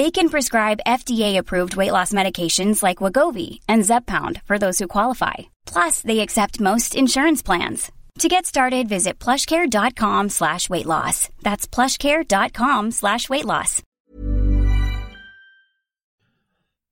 [0.00, 5.34] They can prescribe FDA-approved weight loss medications like Wagovi and Zepbound for those who qualify.
[5.66, 7.92] Plus, they accept most insurance plans.
[8.20, 11.28] To get started, visit plushcare.com slash weight loss.
[11.42, 13.82] That's plushcare.com slash weight loss.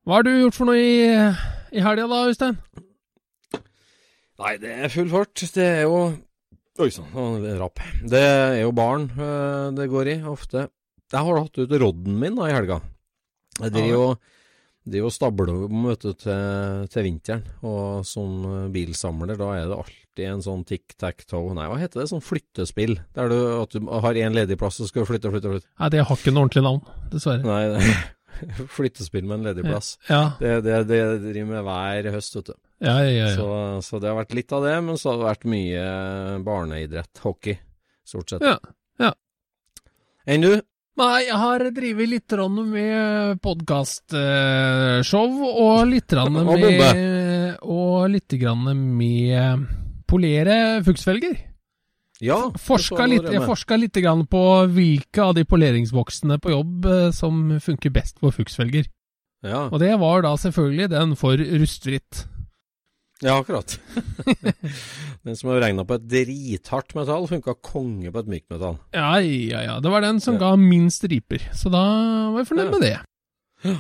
[0.05, 1.01] Hva har du gjort for noe i,
[1.73, 2.61] i helga da, Øystein?
[4.37, 5.47] Nei, det er full fart.
[5.57, 6.05] Det er jo
[6.77, 7.81] Oi sann, det er rapp.
[8.05, 10.69] Det er jo barn øh, det går i, ofte.
[11.09, 12.83] Jeg har hatt ut rodden min da i helga.
[13.59, 14.09] Jeg driver jo
[14.89, 19.79] driver og stabler om vet du, til, til vinteren, og som bilsamler da er det
[19.79, 22.09] alltid en sånn tic-tac-toe Nei, hva heter det?
[22.11, 22.97] Sånn flyttespill.
[23.17, 25.69] Der du, at du har én ledig plass, så skal flytte, flytte, flytte.
[25.83, 26.81] Nei, det har ikke noe ordentlig navn,
[27.13, 27.45] dessverre.
[27.47, 27.93] Nei, det,
[28.79, 29.93] flyttespill med en ledig plass.
[30.09, 30.23] Ja.
[30.41, 32.57] Det, det, det driver med hver høst, vet du.
[32.79, 33.29] Ja, ja, ja.
[33.29, 33.37] ja.
[33.37, 33.47] Så,
[33.89, 35.87] så det har vært litt av det, men så har det vært mye
[36.47, 37.59] barneidrett, hockey,
[38.07, 38.47] stort sett.
[38.47, 38.59] Ja,
[39.03, 39.15] ja.
[40.29, 40.53] Enn du?
[40.99, 42.35] Nei, jeg har drevet litt
[42.67, 47.59] med podkastshow, og litt Og med.
[47.63, 48.35] Og litt
[48.75, 49.69] med
[50.11, 51.37] polere fuksfelger.
[52.19, 52.51] Ja.
[52.59, 53.95] Forska litt, jeg forska litt
[54.27, 54.43] på
[54.75, 58.89] hvilke av de poleringsboksene på jobb eh, som funker best for fuksfelger.
[59.47, 62.25] Ja, Og det var da selvfølgelig den for rustfritt.
[63.23, 63.79] ja akkurat.
[65.29, 68.79] Den som er regna på et drithardt metall, funka konge på et mykt metall.
[68.97, 69.75] Ja, ja, ja.
[69.85, 70.47] Det var den som Ja.
[70.47, 71.43] ga minst riper.
[71.53, 71.83] Så da
[72.33, 72.73] var jeg fornøyd Ja.
[72.73, 73.79] med det.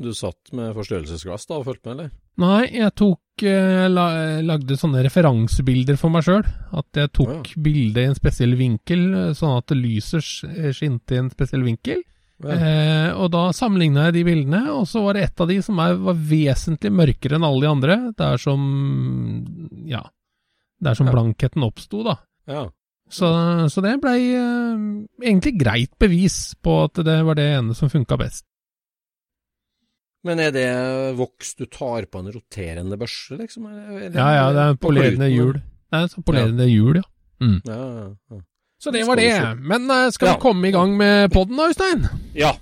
[0.00, 2.10] Du satt med forstørrelsesglass da og fulgte med, eller?
[2.40, 4.04] Nei, jeg tok eh, la,
[4.44, 6.44] lagde sånne referansebilder for meg sjøl.
[6.72, 7.62] At jeg tok ja.
[7.66, 12.00] bildet i en spesiell vinkel, eh, sånn at lyset sk- skinte i en spesiell vinkel.
[12.40, 12.54] Ja.
[12.56, 15.78] Eh, og da sammenligna jeg de bildene, og så var det ett av de som
[15.84, 17.98] er, var vesentlig mørkere enn alle de andre.
[18.16, 18.64] Det er som
[19.86, 20.02] Ja.
[20.82, 21.12] Der som Ja.
[21.12, 22.16] blankheten oppsto, da.
[22.46, 22.68] ja.
[23.10, 23.26] Så,
[23.68, 24.78] så det blei eh,
[25.26, 28.44] egentlig greit bevis på at det var det ene som funka best.
[30.22, 30.66] Men er det
[31.18, 33.66] voks du tar på en roterende børse, liksom?
[33.66, 35.54] Eller- eller- Ja, ja, det er polerende hjul.
[35.54, 37.02] Det er så polerende hjul, ja.
[37.40, 37.60] Mm.
[37.66, 38.40] Ja, ja, ja.
[38.80, 39.58] Så det var det.
[39.58, 40.34] Men skal skal Ja.
[40.34, 42.06] vi komme i gang med podden da, Øystein?
[42.34, 42.52] Ja.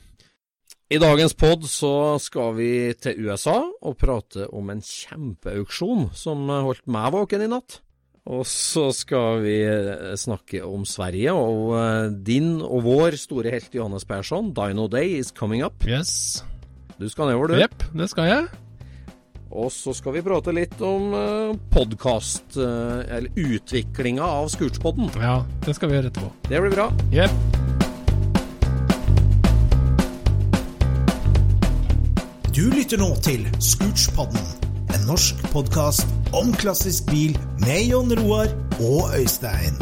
[0.90, 6.86] I dagens pod så skal vi til USA og prate om en kjempeauksjon som holdt
[6.86, 7.80] meg våken i natt.
[8.28, 13.72] Og så skal vi eh, snakke om Sverige og eh, din og vår store helt
[13.72, 14.52] Johannes Persson.
[14.56, 15.86] Dino Day is coming up.
[15.88, 16.44] Yes.
[17.00, 17.62] Du skal nedover, du.
[17.62, 18.48] Jepp, det skal jeg.
[19.48, 25.08] Og så skal vi prate litt om uh, podkast, eller utviklinga av Scootspodden.
[25.16, 26.28] Ja, det skal vi gjøre etterpå.
[26.50, 26.90] Det blir bra.
[27.14, 27.32] Jepp.
[32.52, 36.06] Du lytter nå til Scootspodden, en norsk podkast
[36.36, 38.50] om klassisk bil med Jon Roar
[38.80, 39.76] og Øystein.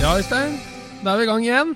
[0.00, 0.56] Ja, Øystein.
[1.04, 1.74] Da er vi i gang igjen.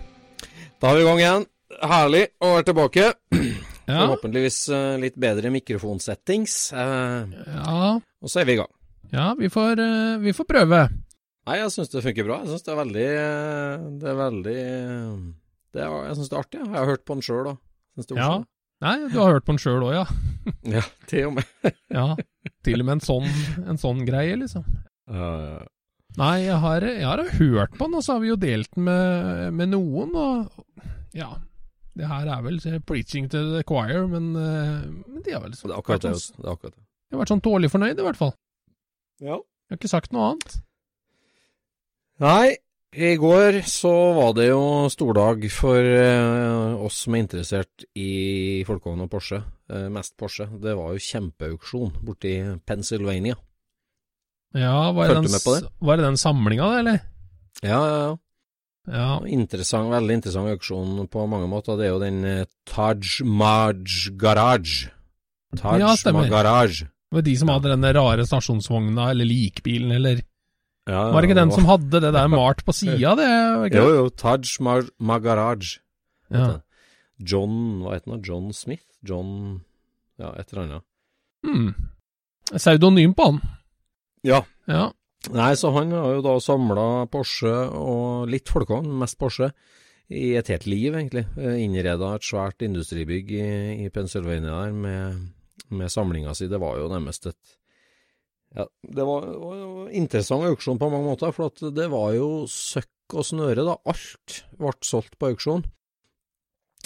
[0.82, 1.46] Da er vi i gang igjen.
[1.84, 3.12] Herlig å være tilbake.
[3.84, 3.98] Ja.
[4.06, 6.54] Forhåpentligvis eh, litt bedre mikrofonsettings.
[6.72, 7.88] Eh, ja.
[8.00, 8.70] Og så er vi i gang.
[9.12, 10.78] Ja, vi får, eh, vi får prøve.
[11.44, 12.40] Nei, jeg syns det funker bra.
[12.42, 13.08] Jeg syns det er veldig
[14.00, 14.58] Det er veldig
[15.74, 16.60] det er, Jeg syns det er artig.
[16.62, 17.58] Jeg har hørt på den sjøl òg.
[18.16, 18.32] Ja.
[18.84, 20.04] Nei, du har hørt på den sjøl òg, ja.
[20.78, 20.82] ja.
[21.10, 21.70] Til og med.
[21.98, 22.08] ja.
[22.66, 23.28] Til og med en sånn,
[23.64, 24.66] en sånn greie, liksom.
[25.10, 25.60] Uh,
[26.16, 28.86] Nei, jeg har, jeg har, hørt på den, og så har vi jo delt den
[28.86, 30.86] med, med noen, og
[31.16, 31.34] ja.
[31.94, 32.56] Det her er vel
[32.86, 36.14] preaching to the choir, men, men de har vel det er akkurat det.
[36.34, 36.82] Det er akkurat det.
[36.82, 38.32] De har vært sånn dårlig fornøyd, i hvert fall.
[39.22, 39.36] Ja.
[39.38, 40.56] Jeg har ikke sagt noe annet.
[42.22, 42.54] Nei,
[42.94, 49.02] i går så var det jo stordag for eh, oss som er interessert i folkevogn
[49.02, 49.40] og Porsche.
[49.66, 50.46] Eh, mest Porsche.
[50.62, 53.34] Det var jo kjempeauksjon borti Pennsylvania.
[54.54, 57.00] Ja, var det, den, var det den samlinga, da, eller?
[57.64, 58.12] Ja, ja, ja.
[58.94, 59.08] ja.
[59.34, 61.80] Interessant, veldig interessant auksjon på mange måter.
[61.80, 64.92] Det er jo den eh, Taj Maj Garage.
[65.58, 66.30] Taj ja, stemmer.
[66.30, 66.86] Garage.
[66.86, 70.22] Det var de som hadde den rare stasjonsvogna, eller likbilen, eller
[70.84, 73.28] ja, Var det ikke den som hadde det der malt på sida, det?
[73.72, 74.44] Jo, jo, Taj
[74.98, 75.78] Magaraj.
[76.32, 76.48] Ja.
[77.18, 78.24] John Hva heter han?
[78.26, 78.84] John Smith?
[79.02, 79.62] John
[80.20, 80.84] Ja, et eller annet.
[81.44, 81.72] Hmm.
[82.52, 83.40] Pseudonym på han.
[84.24, 84.44] Ja.
[84.70, 84.92] ja.
[85.32, 89.50] Nei, så han har jo da samla Porsche og litt folkevogn, mest Porsche,
[90.12, 91.24] i et helt liv, egentlig.
[91.40, 93.46] Innreda et svært industribygg i,
[93.86, 95.22] i Pennsylvania der med,
[95.72, 96.48] med samlinga si.
[96.50, 97.56] Det var jo nærmest et
[98.54, 103.26] ja, det var, en interessant auksjon på mange måter, for det var jo søkk og
[103.26, 103.78] snøre, da.
[103.90, 105.64] Alt ble solgt på auksjon.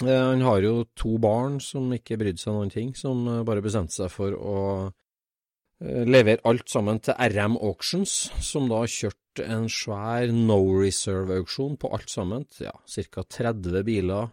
[0.07, 3.65] Eh, han har jo to barn som ikke brydde seg noen ting, som eh, bare
[3.65, 9.69] bestemte seg for å eh, levere alt sammen til RM Auctions, som da kjørte en
[9.71, 12.49] svær no reserve-auksjon på alt sammen.
[12.63, 12.75] Ja,
[13.13, 13.27] ca.
[13.39, 14.33] 30 biler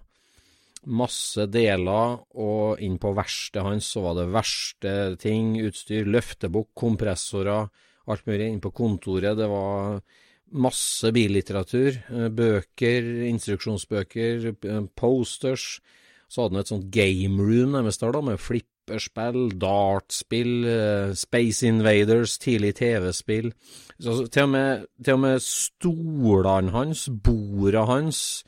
[0.86, 7.68] masse deler, og inn på verkstedet hans så var det verste ting, utstyr, løftebukk, kompressorer,
[8.06, 8.52] alt mulig.
[8.52, 10.00] Inn på kontoret det var
[10.56, 15.80] masse billitteratur, eh, bøker, instruksjonsbøker, eh, posters.
[16.30, 21.66] Så hadde han et sånt game room nærmest der, da, med flipperspill, dartspill, eh, Space
[21.66, 23.54] Invaders, tidlig TV-spill.
[24.02, 24.86] Til og med,
[25.18, 28.44] med stolene hans, bordet hans,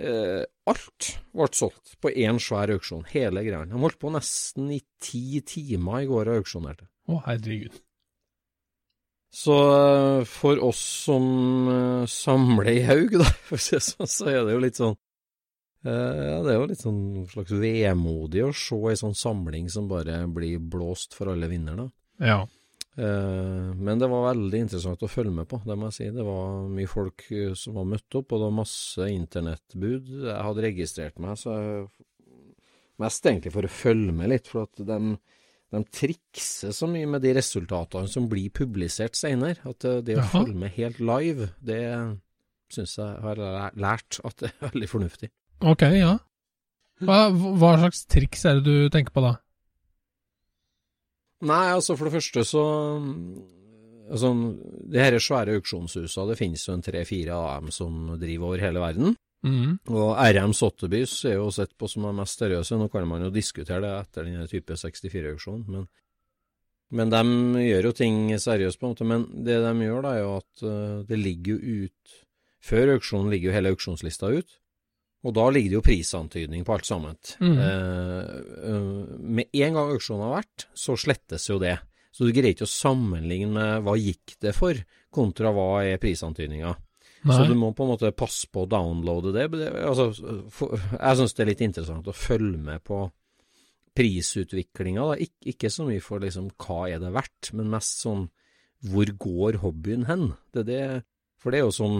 [0.00, 3.66] Eh, alt ble solgt på én svær auksjon, hele greia.
[3.68, 6.88] De holdt på nesten i ti timer i går og auksjonerte.
[7.10, 7.76] Å, herregud.
[9.30, 11.26] Så eh, for oss som
[11.68, 14.80] uh, samler i haug, da, for å si det sånn, så er det jo litt
[14.80, 14.98] sånn
[15.80, 20.18] Ja, det er jo litt sånn slags vemodig å se ei sånn samling som bare
[20.28, 21.86] blir blåst for alle vinder.
[22.20, 22.42] Ja.
[22.98, 26.06] Eh, men det var veldig interessant å følge med på, det må jeg si.
[26.14, 30.14] Det var mye folk eh, som var møtt opp, og det var masse internettbud.
[30.26, 31.84] Jeg hadde registrert meg, så jeg,
[33.00, 34.50] mest egentlig for å følge med litt.
[34.50, 34.98] For at de,
[35.70, 39.60] de trikser så mye med de resultatene som blir publisert senere.
[39.64, 41.84] At det, det å følge med helt live, det
[42.70, 43.40] syns jeg har
[43.78, 45.30] lært at det er veldig fornuftig.
[45.60, 46.16] Ok, ja.
[47.00, 49.38] Hva, hva slags triks er det du tenker på da?
[51.48, 52.62] Nei, altså for det første så
[54.10, 54.30] altså,
[54.92, 58.82] De her svære auksjonshusene, det finnes jo en tre-fire av dem som driver over hele
[58.82, 59.16] verden.
[59.40, 59.78] Mm.
[59.88, 62.76] Og RM Sotheby's er jo sett på som de mest seriøse.
[62.76, 65.86] Nå kan man jo diskutere det etter denne type 64-auksjon, men,
[66.92, 69.08] men de gjør jo ting seriøst, på en måte.
[69.08, 72.18] Men det de gjør, da, er jo at uh, det ligger jo ut
[72.60, 74.50] Før auksjonen ligger jo hele auksjonslista ut.
[75.20, 77.16] Og da ligger det jo prisantydning på alt sammen.
[77.44, 77.56] Mm.
[77.60, 78.84] Eh,
[79.20, 81.76] med en gang auksjonen har vært, så slettes jo det.
[82.10, 84.78] Så du greier ikke å sammenligne med hva gikk det for,
[85.12, 86.72] kontra hva er prisantydninga.
[87.20, 89.46] Så du må på en måte passe på å downloade det.
[89.84, 90.08] altså,
[90.48, 93.02] for, jeg syns det er litt interessant å følge med på
[93.96, 95.04] prisutviklinga.
[95.20, 98.28] Ik ikke så mye for liksom hva er det verdt, men mest sånn
[98.88, 100.30] hvor går hobbyen hen?
[100.54, 100.82] Det det,
[101.36, 101.98] for det er jo sånn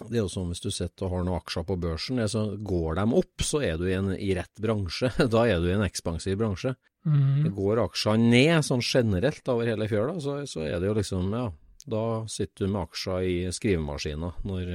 [0.00, 2.96] det er jo som hvis du sitter og har noen aksjer på børsen, så går
[2.98, 5.12] de opp, så er du i, en, i rett bransje.
[5.34, 6.74] Da er du i en ekspansiv bransje.
[7.04, 7.50] Mm.
[7.56, 11.48] Går aksjene ned sånn generelt over hele fjøla, så, så, er det jo liksom, ja,
[11.92, 14.72] da sitter du med aksjer i skrivemaskiner når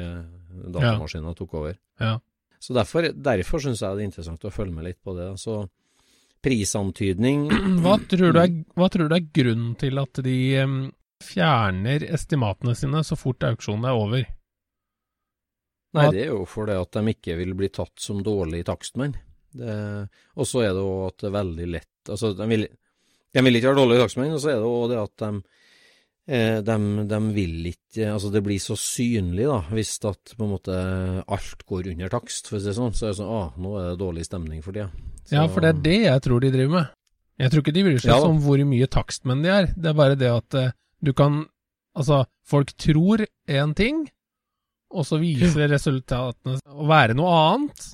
[0.75, 1.38] datamaskina ja.
[1.39, 1.79] tok over.
[2.03, 2.17] Ja.
[2.59, 5.31] Så derfor, derfor syns jeg det er interessant å følge med litt på det.
[5.41, 5.63] Så
[6.45, 7.47] prisantydning
[7.83, 10.38] hva tror, du er, hva tror du er grunnen til at de
[11.24, 14.27] fjerner estimatene sine så fort auksjonen er over?
[15.96, 19.15] Nei, det er jo fordi at de ikke vil bli tatt som dårlige takstmenn.
[19.58, 22.67] Og så er det òg at det er veldig lett Altså, de vil,
[23.34, 25.29] de vil ikke være dårlige takstmenn, og så er det òg det at de,
[26.32, 26.77] eh, de,
[27.10, 30.77] de, vil ikke Altså, det blir så synlig, da, hvis at på en måte
[31.25, 32.96] alt går under takst, for å si det sånn.
[32.96, 34.88] Så er det sånn Å, nå er det dårlig stemning for tida.
[35.34, 36.96] Ja, for det er det jeg tror de driver med.
[37.38, 39.72] Jeg tror ikke de bryr seg Ja om hvor mye takstmenn de er.
[39.75, 41.46] Det er bare det at eh, du kan
[41.98, 44.03] Altså, folk tror én ting,
[44.91, 47.88] og så viser resultatene å være noe annet.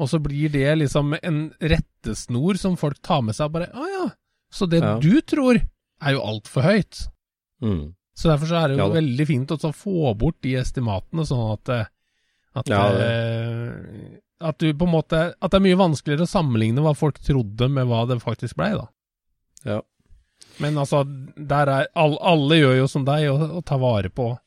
[0.00, 3.50] Og så blir det liksom en rettesnor som folk tar med seg.
[3.50, 4.06] og Bare Å ja,
[4.50, 4.94] så det Ja.
[4.98, 5.60] du tror,
[6.00, 7.02] er jo altfor høyt.
[7.60, 7.94] Mm.
[8.16, 11.26] Så derfor så er det jo Ja veldig fint å så få bort de estimatene,
[11.28, 11.84] sånn at, eh,
[12.56, 16.80] at, Ja, eh, at du på en måte At det er mye vanskeligere å sammenligne
[16.80, 18.88] hva folk trodde med hva det faktisk blei, da.
[19.64, 19.80] Ja.
[20.58, 21.04] Men altså,
[21.36, 24.38] der er all, Alle gjør jo som deg, og, og tar vare på,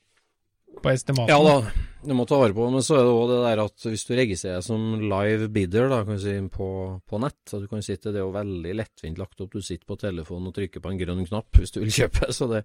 [0.84, 1.32] på estimatene.
[1.32, 3.86] Ja da, du må ta vare på, men så er det òg det der at
[3.88, 6.68] hvis du registrerer deg som live bidder da, kan si, på,
[7.10, 9.88] på nett, så du kan sitte, det er jo veldig lettvint lagt opp, du sitter
[9.90, 12.64] på telefonen og trykker på en grønn knapp hvis du vil kjøpe, så det,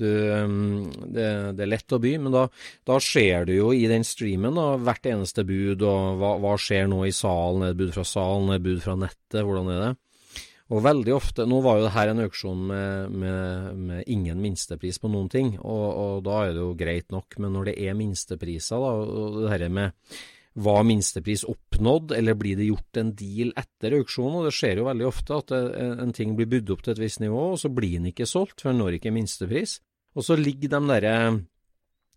[0.00, 0.08] du,
[0.44, 2.46] um, det, det er lett å by, men da,
[2.86, 6.90] da ser du jo i den streamen da, hvert eneste bud, og hva, hva skjer
[6.92, 9.84] nå i salen, er det bud fra salen, er det bud fra nettet, hvordan er
[9.86, 9.92] det?
[10.72, 14.96] Og veldig ofte, Nå var jo det her en auksjon med, med, med ingen minstepris
[15.02, 17.36] på noen ting, og, og da er det jo greit nok.
[17.42, 20.16] Men når det er minstepriser, da, og det her med
[20.64, 24.38] var minstepris oppnådd, eller blir det gjort en deal etter auksjonen?
[24.40, 27.20] Og det skjer jo veldig ofte at en ting blir budd opp til et visst
[27.20, 29.80] nivå, og så blir den ikke solgt, for den når ikke minstepris.
[30.14, 31.16] Og så ligger de derre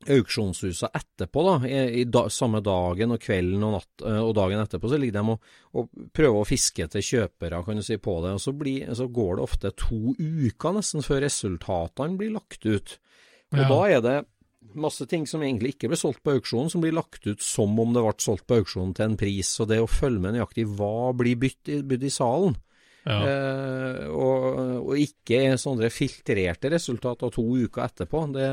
[0.06, 4.62] auksjonshusa etterpå, da, i, i da, samme dagen og kvelden og, natt, eh, og dagen
[4.62, 5.52] etterpå, så ligger de og,
[5.82, 8.36] og prøver å fiske til kjøpere, kan du si, på det.
[8.38, 12.98] Og så, blir, så går det ofte to uker nesten før resultatene blir lagt ut.
[13.56, 13.68] Og Ja.
[13.72, 14.18] da er det
[14.78, 17.94] masse ting som egentlig ikke ble solgt på auksjonen, som blir lagt ut som om
[17.96, 19.50] det ble solgt på auksjonen til en pris.
[19.58, 22.58] Så det å følge med nøyaktig hva blir bytt i, bytt i salen,
[23.08, 23.22] Ja.
[23.24, 24.58] eh, og,
[24.92, 28.50] og ikke sånne filtrerte resultater to uker etterpå, det,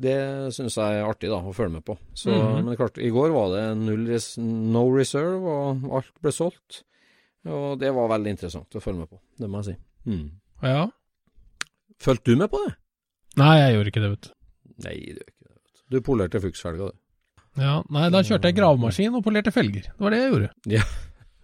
[0.00, 0.16] det
[0.56, 1.98] syns jeg er artig da, å følge med på.
[2.16, 2.64] Så, Mhm.
[2.64, 6.82] Men klart, i går var det null res no reserve, og alt ble solgt.
[7.46, 9.76] Og det var veldig interessant å følge med på, det må jeg si.
[10.10, 10.30] Mm.
[10.62, 10.86] ja.
[12.00, 12.74] Fulgte du med på det?
[13.36, 14.30] Nei, jeg gjorde ikke det, vet du.
[14.84, 15.52] Nei, du gjør ikke det.
[15.54, 15.96] vet du.
[15.96, 16.96] Du polerte fuksfelga, du.
[17.60, 19.82] Ja, nei, da kjørte jeg gravemaskin og polerte felger.
[19.90, 20.50] Det var det jeg gjorde.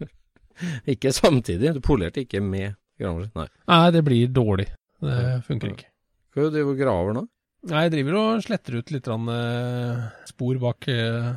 [0.94, 3.32] Ikke samtidig, du polerte ikke med gravemaskin.
[3.36, 3.48] Nei.
[3.68, 4.68] Nei, det blir dårlig.
[5.04, 5.88] Det funker ikke.
[6.32, 7.26] Hva er det du graver nå?
[7.66, 11.30] Nei, jeg driver og sletter ut litt rann, eh, spor bak eh,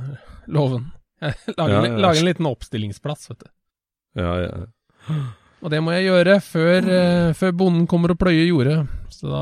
[0.54, 0.90] låven.
[1.58, 1.98] Lager, Ja, ja, ja.
[2.00, 3.50] lager en liten oppstillingsplass, vet du.
[4.20, 5.18] Ja, ja.
[5.60, 8.78] Og det må jeg gjøre før, eh, før bonden kommer og pløyer jordet.
[9.12, 9.42] Så da,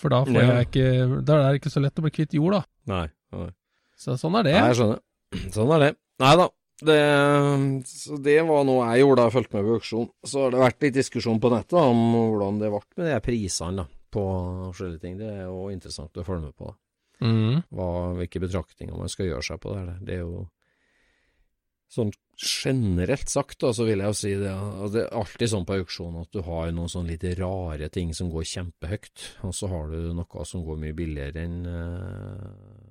[0.00, 0.22] for da
[0.62, 0.86] ikke
[1.26, 2.62] Da er det ikke så lett å bli kvitt jord, da.
[2.88, 3.04] Nei.
[3.36, 3.50] nei.
[3.98, 4.54] Så sånn er det.
[4.56, 5.02] Nei, jeg skjønner.
[5.52, 5.90] Sånn er det.
[6.22, 6.48] Nei da.
[6.82, 6.98] Det,
[7.86, 10.08] så det var noe jeg gjorde da jeg fulgte med på auksjon.
[10.26, 12.00] Så har det vært litt diskusjon på nettet da, om
[12.32, 14.24] hvordan det ble med de prisene da, på
[14.68, 15.20] forskjellige ting.
[15.20, 16.72] Det er jo interessant å følge med på.
[17.22, 17.62] Mm.
[17.70, 17.88] Hva,
[18.18, 19.94] hvilke betraktninger man skal gjøre seg på det her.
[20.02, 20.42] Det er jo
[21.92, 25.66] sånn generelt sagt, da, så vil jeg jo si det, at det er alltid sånn
[25.68, 29.68] på auksjon at du har noen sånne litt rare ting som går kjempehøyt, og så
[29.70, 32.88] har du noe som går mye billigere enn uh,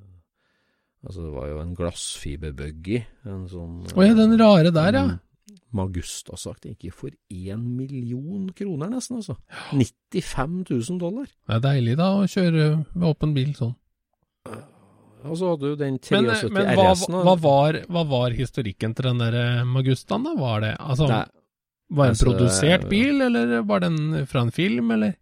[1.02, 5.06] Altså, det var jo en glassfiberbuggy, en sånn Å ja, den rare der, ja.
[5.52, 5.60] Mm.
[5.78, 9.38] Magusta-sagt, ikke for én million kroner nesten, altså.
[9.72, 11.28] 95 000 dollar.
[11.28, 13.76] Det er deilig da å kjøre med åpen bil sånn.
[15.22, 17.14] Og så hadde du den 73 men RS-en.
[17.14, 20.34] Men hva, var, hva var historikken til den der eh, Magustaen, da?
[20.40, 21.20] Var det altså, det,
[21.92, 24.00] Var det en altså, produsert bil, eller var den
[24.32, 25.18] fra en film, eller?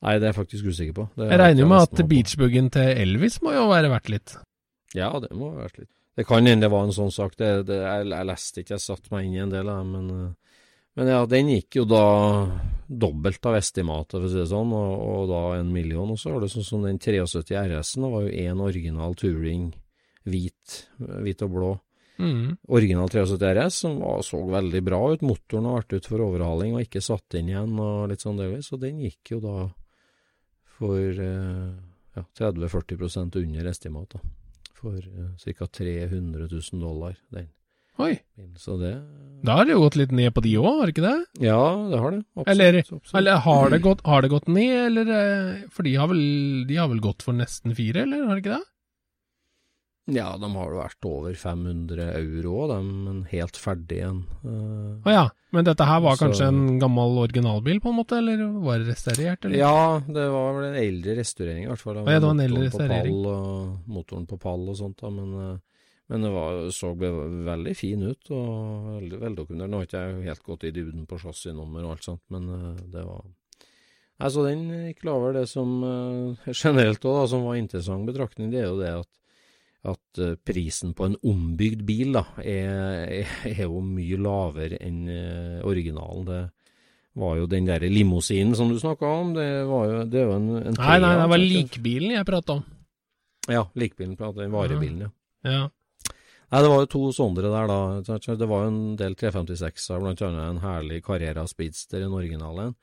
[0.00, 1.08] Nei, det er jeg faktisk usikker på.
[1.18, 4.36] Det Jeg regner jo med at beachbuggen til Elvis må jo være verdt litt.
[4.96, 5.92] Ja, det må være verdt litt.
[6.16, 7.36] Det kan hende det var en sånn sak.
[7.38, 9.90] Det, det, jeg, jeg leste ikke, jeg satte meg inn i en del av det,
[9.92, 10.62] men, eh,
[10.98, 12.06] men ja, den gikk jo da
[12.90, 16.10] dobbelt av estimatet, for å si det sånn, og, og da en million.
[16.10, 19.70] Og så var det sånn som den 73 RS-en, det var jo én original touring,
[20.26, 21.70] hvit, hvit og blå.
[22.20, 22.56] Mm.
[22.68, 25.22] Original 73 RS, som var, så veldig bra ut.
[25.24, 28.72] Motoren har vært ute for overhaling og ikke satt inn igjen, og litt sånn delvis.
[28.74, 29.54] Og den gikk jo da
[30.80, 31.70] for eh,
[32.18, 34.39] ja, 30-40 under estimat, da.
[34.80, 35.66] For eh, ca.
[35.66, 37.48] 300 000 dollar, den.
[38.00, 38.14] Oi,
[38.56, 38.94] Så det
[39.44, 41.44] da har det jo gått litt ned på de òg, har det ikke det?
[41.44, 41.60] Ja,
[41.90, 42.20] det har det.
[42.36, 42.48] Absolutt.
[42.52, 43.14] Eller- absolutt.
[43.20, 46.22] Eller har det gått, har det gått ned, eller eh, For de har, vel,
[46.68, 48.66] de har vel gått for nesten fire, eller har det ikke det?
[50.10, 54.20] Ja, de har vært over 500 euro de, men helt ferdig igjen.
[54.42, 55.24] Eh, Å ja,
[55.54, 58.88] men dette her var Så- kanskje en gammel originalbil, på en måte, eller var det
[58.90, 59.56] restaurert, eller?
[59.58, 61.96] Ja, det var vel en eldre restaurering, i hvert fall.
[62.02, 63.14] ja, det var en motoren restaurering.
[63.14, 63.24] på.
[63.24, 65.58] Pall og, motoren på pall og sånt, da, men, uh,
[66.10, 69.70] men det var, så veldig fin ut og veldig veldokumentert.
[69.70, 72.74] Nå har ikke jeg helt gått i dybden på chassisnummer og alt sånt, men uh,
[72.90, 73.22] det var
[74.20, 75.32] Nei, så den gikk lavere.
[75.40, 79.08] Det som eh, generelt òg, som var interessant betraktning, det er jo det at
[79.88, 85.60] at eh, prisen på en ombygd bil da, er, er, jo mye lavere enn eh,
[85.66, 86.26] originalen.
[86.28, 86.40] Det,
[87.20, 89.32] var jo den der limousinen som du snakka om.
[89.34, 92.64] Det var jo, det var en, en Nei, nei, det var likbilen jeg prata om.
[93.50, 95.10] Ja, likbilen, den varebilen, ja.
[95.50, 95.60] Ja.
[96.50, 98.16] Nei, det var jo to sånne der, da.
[98.26, 102.74] Det var jo en del 356-er, blant annet en herlig Carrera Speedster, den originalen.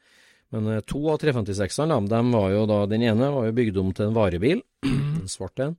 [0.55, 3.91] Men eh, to av 356-erne, de var jo da Den ene var jo bygd om
[3.95, 5.75] til en varebil, en svart en.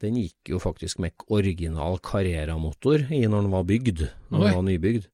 [0.00, 4.44] Den gikk jo faktisk med original Carrera-motor i når den var bygd, når Oi.
[4.46, 5.08] den var nybygd.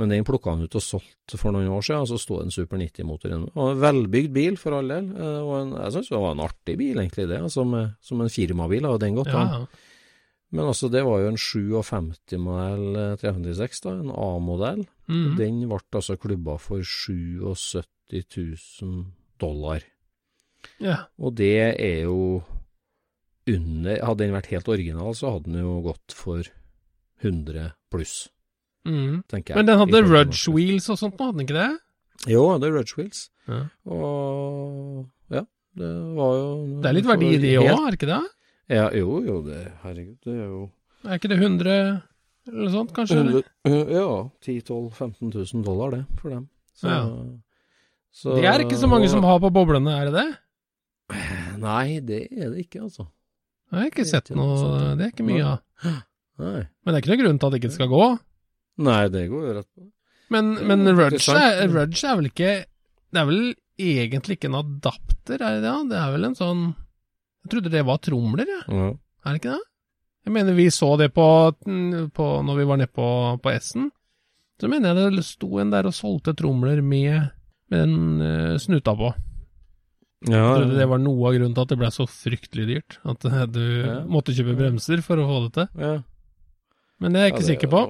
[0.00, 2.48] Men den plukka han ut og solgte for noen år siden, og så sto en
[2.54, 3.50] Super 90-motor inne.
[3.52, 5.10] Og en velbygd bil, for all del.
[5.12, 7.40] Eh, Og en, jeg syns det var en artig bil, egentlig, det.
[7.52, 9.66] Som, Som en firmabil, hadde den gått ja.
[10.50, 14.86] Men altså, det var jo en 57-modell 356, da, en A-modell.
[15.06, 15.36] Mhm.
[15.38, 19.04] Den ble altså klubba for 77 000
[19.38, 19.84] dollar.
[20.80, 20.96] ja.
[21.20, 22.42] Og det er jo
[23.48, 26.42] under Hadde den vært helt original, så hadde den jo gått for
[27.24, 28.28] 100 pluss,
[28.88, 29.22] mm.
[29.30, 29.60] tenker jeg.
[29.60, 31.70] Men den hadde rudge wheels og sånt nå, hadde den ikke det?
[32.30, 33.22] Jo, den hadde rudge wheels.
[33.48, 33.62] Ja.
[33.90, 35.44] Og ja,
[35.80, 36.50] det var jo
[36.82, 38.22] Det er litt verdi i det òg, er det ikke det?
[38.70, 40.60] Ja, jo, jo, det Herregud, det er jo
[41.08, 41.72] Er ikke det 100
[42.50, 43.18] eller noe sånt, kanskje?
[43.66, 44.06] 100, Ja,
[44.42, 46.48] 10 12 15 000 dollar, det, for dem.
[46.74, 47.00] Så, Ja.
[48.12, 50.38] så- Det er ikke så mange som har på boblene, er det det?
[51.58, 53.06] Nei, det er det ikke, altså.
[53.70, 54.96] Jeg har ikke sett noe.
[54.98, 55.62] Det er ikke mye av.
[56.40, 58.04] Men det er ikke noe grunn til at det ikke skal gå.
[58.80, 59.86] Nei, det går jo rett på.
[60.30, 62.50] Men, men Rudge er, Rudge er vel ikke
[63.10, 63.40] Det er vel
[63.82, 65.72] egentlig ikke en adapter, er det det?
[65.90, 66.60] Det er vel en sånn
[67.42, 68.66] Jeg trodde det var tromler, jeg.
[68.68, 68.90] Ja.
[69.24, 69.66] Er det ikke det?
[70.28, 71.26] Jeg mener vi så det på,
[72.14, 73.08] på når vi var nede på,
[73.40, 73.88] på S-en.
[74.60, 77.30] Så mener jeg det sto en der og solgte tromler med,
[77.72, 79.14] med den uh, snuta på.
[80.28, 82.98] Ja, Jeg trodde det var noe av grunnen til at det ble så fryktelig dyrt.
[83.08, 84.00] At eh, du Ja.
[84.04, 85.68] måtte kjøpe bremser for å få det til.
[85.80, 86.02] ja.
[87.00, 87.80] Men det er jeg ikke det- sikker på.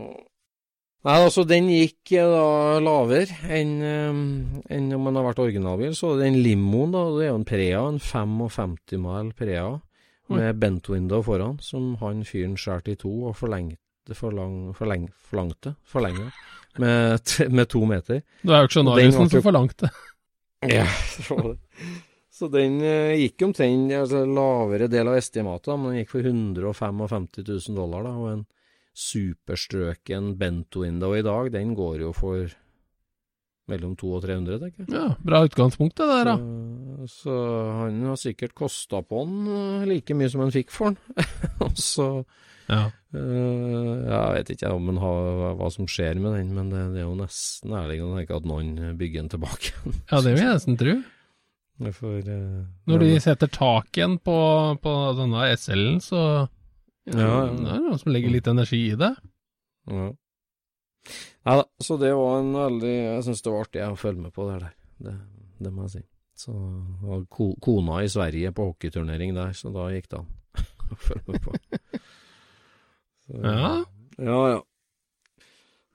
[1.02, 5.94] Nei, altså den gikk eh, da lavere enn eh, enn om man har vært originalbil.
[5.96, 9.80] Så den limoen, da, det er jo en Prea, en 55 mile Prea
[10.28, 10.60] med mm.
[10.60, 16.30] bentwindow foran, som han fyren skjærte i to og forlengte forlang, forleng, forlangte forlenga
[16.78, 18.23] med, med to meter.
[18.45, 19.90] Du er jo den ble som forlangte.
[20.69, 21.58] Ja, det var det.
[22.40, 27.26] Så den eh, gikk omtrent altså, lavere del av estimatet, men den gikk for 155
[27.44, 28.46] 000 dollar, da, og en
[28.96, 32.48] superstrøken bento window i dag, den går jo for
[33.70, 34.94] mellom 200 og 300, tenker jeg.
[34.96, 36.36] Ja, bra utgangspunkt det der, da.
[37.06, 37.36] Så, så
[37.84, 41.28] han har sikkert kosta på den eh, like mye som han fikk for den.
[41.68, 42.08] Og så
[42.70, 42.88] Ja.
[43.14, 47.04] øh, Jeg vet ikke om han har, hva som skjer med den, men det, det
[47.04, 49.72] er jo nesten nærliggende å tenke at noen bygger den tilbake.
[50.10, 50.98] ja, det vil jeg nesten tro.
[51.97, 54.36] For, uh, Når de setter tak igjen på,
[54.84, 56.21] på denne SL-en, så
[57.08, 57.38] Ja, ja.
[57.56, 59.14] det er noen som legger litt energi i det.
[59.88, 60.10] Ja.
[61.49, 64.34] Nei da, så det var en veldig Jeg syns det var artig å følge med
[64.36, 64.75] på det der.
[65.06, 65.14] Det,
[65.64, 66.02] det må jeg si.
[66.45, 66.52] Så
[67.04, 70.28] var ko, kona i Sverige på hockeyturnering der, så da gikk det an
[70.93, 71.56] å følge med på.
[73.25, 73.73] Så, Ja.
[74.21, 74.60] Ja, ja.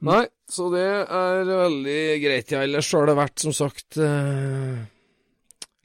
[0.05, 2.51] Nei, så det er veldig greit.
[2.53, 4.81] Ja, ellers har det vært, som sagt, eh,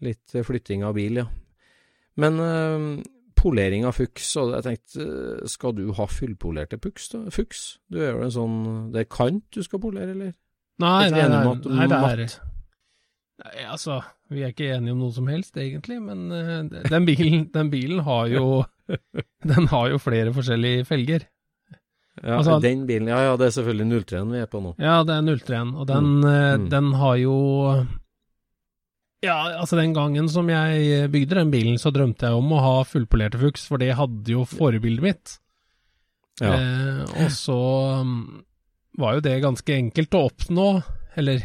[0.01, 1.27] litt flytting av bil, ja.
[2.21, 3.03] Men øh,
[3.41, 5.05] polering av fuks, og jeg tenkte,
[5.41, 7.23] eh, skal du ha fullpolerte puks, da?
[7.33, 7.79] Fuks?
[7.89, 8.57] Du gjør en sånn
[8.93, 10.35] Det er kant du skal polere, eller?
[10.81, 12.39] Nei, det nei, renmatt- nei, det er.
[13.41, 17.47] Nei, altså, vi er ikke enige om noe som helst, egentlig, men eh, den, bilen,
[17.57, 18.65] den bilen har jo
[19.47, 21.23] Den har jo flere forskjellige felger.
[22.21, 24.75] Ja, Altså, den bilen Ja, ja, det er selvfølgelig 03-en vi er på nå.
[24.83, 26.69] Ja, det er 031, og den, eh, Mm.
[26.75, 27.37] den har jo
[29.21, 32.77] Ja, altså den gangen som jeg bygde den bilen, så drømte jeg om å ha
[32.89, 35.35] fullpolerte fuks, for det hadde jo forbildet mitt.
[36.41, 36.55] Ja.
[36.57, 37.59] Eh, og så
[38.01, 38.15] um,
[38.97, 40.69] var jo det ganske enkelt å oppnå,
[41.21, 41.43] eller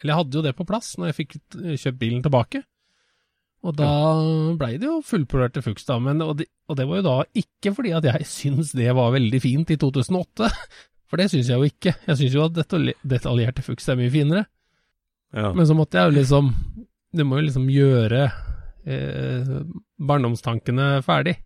[0.00, 1.34] Eller jeg hadde jo det på plass når jeg fikk
[1.80, 2.60] kjøpt bilen tilbake.
[3.64, 3.88] Og da
[4.60, 5.96] blei det jo fullpolerte fuks, da.
[6.02, 9.14] Men, og, det, og det var jo da ikke fordi at jeg syns det var
[9.14, 10.50] veldig fint i 2008,
[11.08, 11.94] for det syns jeg jo ikke.
[12.08, 12.74] Jeg syns jo at
[13.14, 14.44] detaljerte fuks er mye finere.
[15.32, 15.54] ja.
[15.56, 16.52] Men så måtte jeg jo liksom
[17.14, 18.24] Det må jo liksom gjøre
[18.86, 19.50] eh,
[20.02, 21.36] barndomstankene ferdig.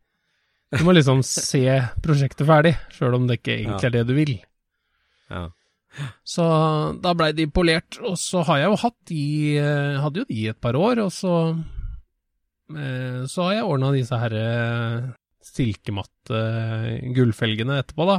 [0.73, 1.63] Du må liksom se
[2.05, 3.89] prosjektet ferdig, sjøl om det ikke egentlig Ja.
[3.91, 4.35] er det du vil.
[5.31, 5.47] ja.
[6.23, 6.45] Så
[7.03, 9.23] da blei de polert, og så har jeg jo hatt de
[9.59, 11.33] eh, Hadde jo de et par år, og så
[12.77, 15.09] eh, Så har jeg ordna disse her eh,
[15.49, 18.19] silkematte eh, gullfelgene etterpå, da.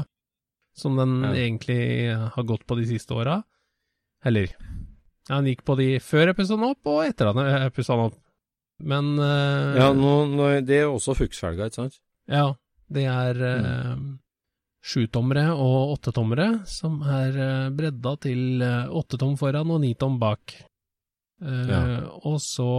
[0.75, 1.31] Som den Ja.
[1.45, 1.79] egentlig
[2.35, 3.37] har gått på de siste åra.
[4.25, 4.51] Eller
[5.29, 8.07] Han gikk på de før jeg pussa den opp, og etter at jeg pussa den
[8.09, 8.17] opp.
[8.79, 11.99] Men uh, ja nå, nå, det er også fuksfelger, ikke sant?
[12.31, 12.45] ja,
[12.89, 13.97] det er uh,
[14.81, 20.15] sjutommere og åttetommere som er uh, bredda til eh, åtte tom foran og ni tom
[20.21, 20.55] bak.
[21.43, 21.81] Eh, Ja.
[22.27, 22.69] Og så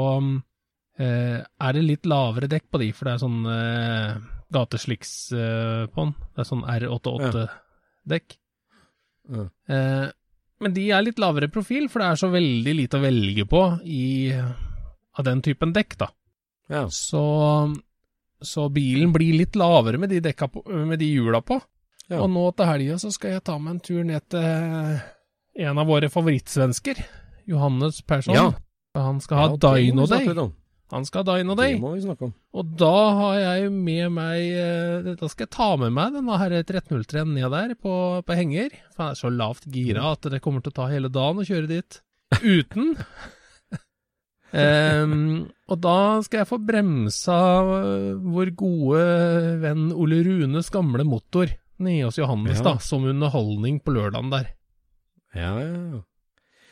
[0.98, 4.16] eh, er det litt lavere dekk på de, for det er sånn eh,
[4.52, 6.14] gatesliks eh, på den.
[6.34, 8.36] Det er sånn R88-dekk.
[9.36, 9.44] Ja.
[9.76, 10.06] Eh,
[10.60, 13.62] men de er litt lavere profil, for det er så veldig lite å velge på
[13.88, 16.10] i, av den typen dekk, da.
[16.70, 16.84] Ja.
[16.94, 17.22] Så,
[18.40, 21.58] så bilen blir litt lavere med de, dekka på, med de hjula på.
[22.10, 22.20] Ja.
[22.20, 25.00] Og nå til helga så skal jeg ta meg en tur ned til
[25.66, 27.02] en av våre favorittsvensker,
[27.50, 28.34] Johannes Persson.
[28.34, 28.50] Ja.
[28.98, 30.26] Han skal ha Ja, Dino Day.
[30.90, 31.76] Han skal dine deg.
[31.76, 32.32] Det må vi snakke om.
[32.58, 36.54] Og da har jeg med meg eh, Da skal jeg ta med meg denne her
[36.58, 37.92] 1303 ned der på,
[38.26, 38.74] på henger.
[38.96, 41.46] For han er så lavt gira at det kommer til å ta hele dagen å
[41.46, 42.00] kjøre dit
[42.42, 42.96] uten.
[44.50, 45.14] um,
[45.70, 47.38] og da skal jeg få bremsa
[47.78, 49.02] eh, vår gode
[49.62, 51.50] venn Ole Runes gamle motor
[51.80, 52.72] nede hos Johannes, Ja.
[52.72, 54.50] da, som underholdning på lørdagen der.
[55.38, 56.00] Ja, ja, ja.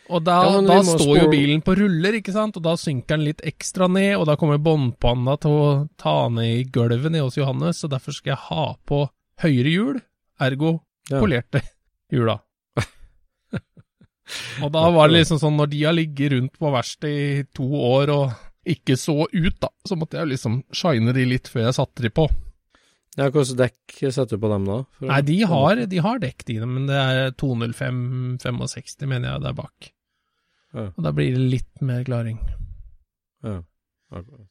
[0.08, 3.26] Og da, Ja, da står jo bilen på ruller, ikke sant, og da synker den
[3.26, 5.66] litt ekstra ned, og da kommer båndpanna til å
[6.00, 9.02] ta ned i gulvet nede hos Johannes, og derfor skal jeg ha på
[9.44, 10.00] høyre hjul,
[10.40, 10.78] ergo
[11.10, 11.20] Ja.
[11.20, 11.60] polerte
[12.12, 12.38] hjula.
[14.62, 17.68] og da var det liksom sånn, når de har ligget rundt på verkstedet i to
[17.92, 18.32] år og
[18.68, 22.10] ikke så ut, da, så måtte jeg liksom shine de litt før jeg satte de
[22.12, 22.26] på.
[23.18, 24.74] Ja, Hvilke dekk setter du på dem da?
[25.08, 29.88] Nei, de har, de har dekk de, men det er 205-65, mener jeg, der bak.
[30.74, 30.88] Ja.
[30.92, 32.38] Og da blir det litt mer klaring.
[33.44, 33.62] Ja,
[34.12, 34.46] akkurat.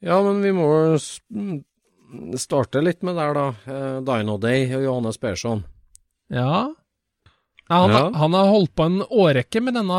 [0.00, 1.56] Ja, men vi må mm,
[2.40, 3.46] starte litt med der, da.
[3.68, 5.64] Eh, Dino Day og Johannes Persson.
[6.32, 6.68] Ja.
[7.70, 8.04] Ja, han, Ja.
[8.18, 9.98] han har holdt på en årrekke med denne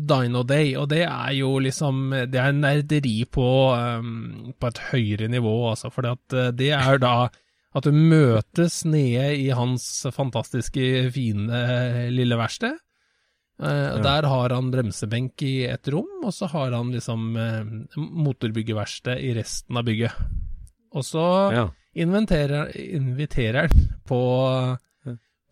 [0.00, 5.28] Dino Day, og det er jo liksom Det er nerderi på, um, på et høyere
[5.28, 5.90] nivå, altså.
[5.92, 6.06] For
[6.56, 7.28] det er da
[7.74, 11.60] at du møtes nede i hans fantastiske, fine
[12.14, 12.78] lille verksted.
[13.62, 13.98] Eh, Ja.
[14.02, 17.62] Der har han bremsebenk i et rom, og så har han liksom uh,
[17.96, 20.12] motorbyggeverksted i resten av bygget.
[20.94, 21.68] Og så Ja.
[21.94, 23.70] inviterer han
[24.06, 24.20] på,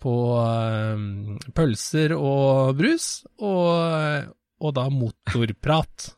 [0.02, 4.26] på uh, pølser og brus, og,
[4.60, 6.14] og da motorprat.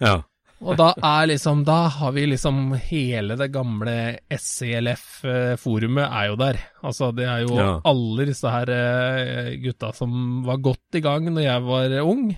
[0.00, 0.22] ja.
[0.60, 6.58] Og da er liksom, da har vi liksom hele det gamle SCLF-forumet er jo der.
[6.84, 7.80] Altså det er jo Ja.
[7.84, 12.36] alle disse her eh, gutta som var godt i gang når jeg var ung.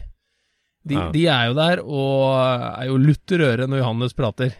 [0.85, 1.11] De, Ja.
[1.11, 4.53] de er jo der, og er jo lutter øre når Johannes prater.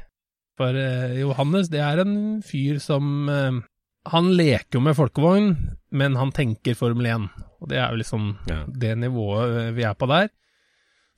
[0.59, 3.61] For eh, Johannes, det er en fyr som eh,
[4.11, 7.29] Han leker jo med folkevogn, men han tenker Formel 1.
[7.63, 8.65] Og det er jo liksom Ja.
[8.67, 10.29] det nivået eh, vi er på der.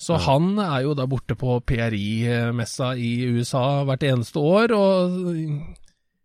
[0.01, 0.25] Så Ja.
[0.27, 5.77] han er jo da borte på PRI-messa i USA hvert eneste år og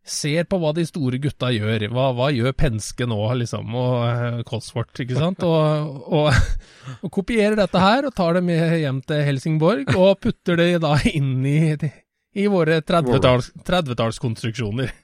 [0.10, 1.86] ser på hva de store gutta gjør.
[1.94, 5.44] Hva, hva gjør Penske nå, liksom, og eh, Cosworth, ikke sant?
[5.46, 6.32] Og, og,
[7.06, 10.96] og kopierer dette her og tar det med hjem til Helsingborg og putter det da
[11.14, 11.76] inn i,
[12.34, 13.70] i våre 30-tallskonstruksjoner.
[13.70, 14.98] 30-tallskonstruksjoner.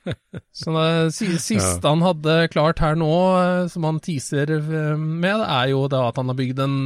[0.56, 3.10] Så det siste han hadde klart her nå,
[3.42, 6.78] eh, som han teaser eh, med, er jo da at han har bygd en,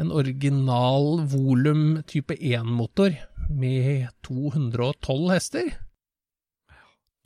[0.00, 3.16] en original volum type 1-motor
[3.52, 5.72] med 212 hester.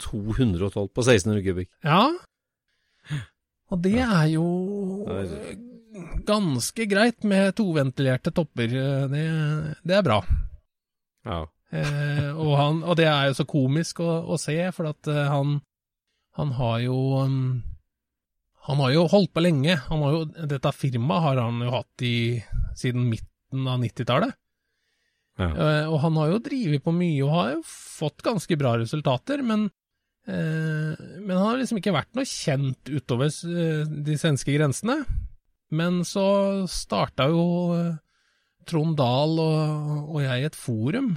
[0.03, 1.69] 212 på 1600 kubikk.
[1.85, 2.11] Ja.
[3.71, 4.47] Og det er jo
[6.27, 8.75] ganske greit med toventilerte topper.
[9.11, 9.23] Det,
[9.83, 10.19] det er bra.
[11.27, 11.45] Ja.
[11.71, 15.25] Eh, og, han, og det er jo så komisk å, å se, for at eh,
[15.27, 15.57] han,
[16.39, 17.41] han har jo um,
[18.67, 19.77] Han har jo holdt på lenge.
[19.87, 22.17] Han har jo, dette firmaet har han jo hatt i,
[22.75, 24.35] siden midten av 90-tallet.
[25.37, 25.51] Ja.
[25.53, 29.43] Uh, og han har jo drevet på mye og har jo fått ganske bra resultater,
[29.45, 29.67] men
[30.25, 34.99] uh, Men han har liksom ikke vært noe kjent utover uh, de svenske grensene.
[35.77, 37.45] Men så starta jo
[38.67, 41.09] Trond Dahl og, og jeg et forum,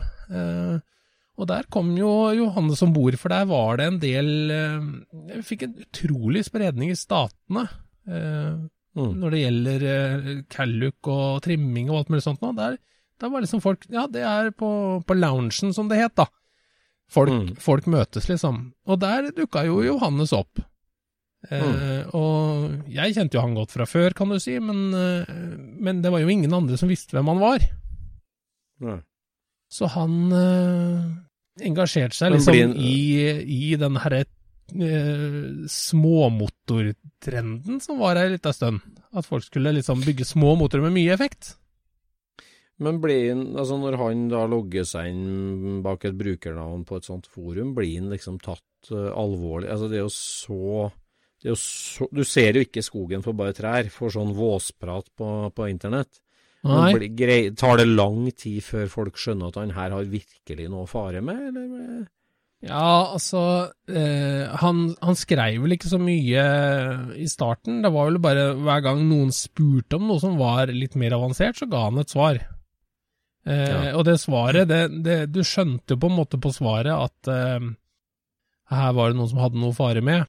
[1.41, 5.43] og der kom jo Johannes om bord, for der var det en del eh, Vi
[5.55, 7.69] fikk en utrolig spredning i statene.
[8.09, 9.13] Eh, Mm.
[9.23, 9.83] når det gjelder
[10.51, 12.49] Calluc og trimming og alt mulig sånt nå.
[12.57, 12.73] Der,
[13.23, 16.27] der var liksom folk Ja, det er på, på loungen, som det het, da.
[17.09, 17.55] Folk, Mm.
[17.63, 18.73] folk møtes, liksom.
[18.91, 20.59] Og der dukka jo Johannes opp.
[21.49, 22.11] Eh, Mm.
[22.19, 25.25] Og jeg kjente jo han godt fra før, kan du si, men, eh,
[25.79, 27.61] men det var jo ingen andre som visste hvem han var.
[28.81, 28.99] Nei.
[29.71, 30.33] Så han
[31.59, 33.31] engasjerte seg liksom en- i,
[33.71, 38.81] i den herre eh, småmotortrenden som var her en liten stund.
[39.13, 41.57] At folk skulle liksom bygge små motorer med mye effekt.
[42.81, 47.05] Men blir han, altså når han da logger seg inn bak et brukernavn på et
[47.05, 49.69] sånt forum, blir han liksom tatt uh, alvorlig?
[49.69, 50.89] Altså det er jo så
[51.41, 55.07] det er jo så, Du ser jo ikke skogen for bare trær, for sånn våsprat
[55.17, 56.21] på, på internett.
[57.17, 60.91] Grei, tar det lang tid før folk skjønner at han her har virkelig noe å
[60.91, 62.09] fare med, eller?
[62.61, 63.41] Ja, altså
[63.89, 66.43] eh, han, han skrev vel ikke så mye
[67.17, 67.79] i starten.
[67.81, 71.57] Det var vel bare hver gang noen spurte om noe som var litt mer avansert,
[71.57, 72.43] så ga han et svar.
[73.49, 73.95] Eh, Ja.
[73.97, 77.71] Og det svaret, det, det, du skjønte jo på en måte på svaret at eh,
[78.77, 80.29] her var det noen som hadde noe å fare med.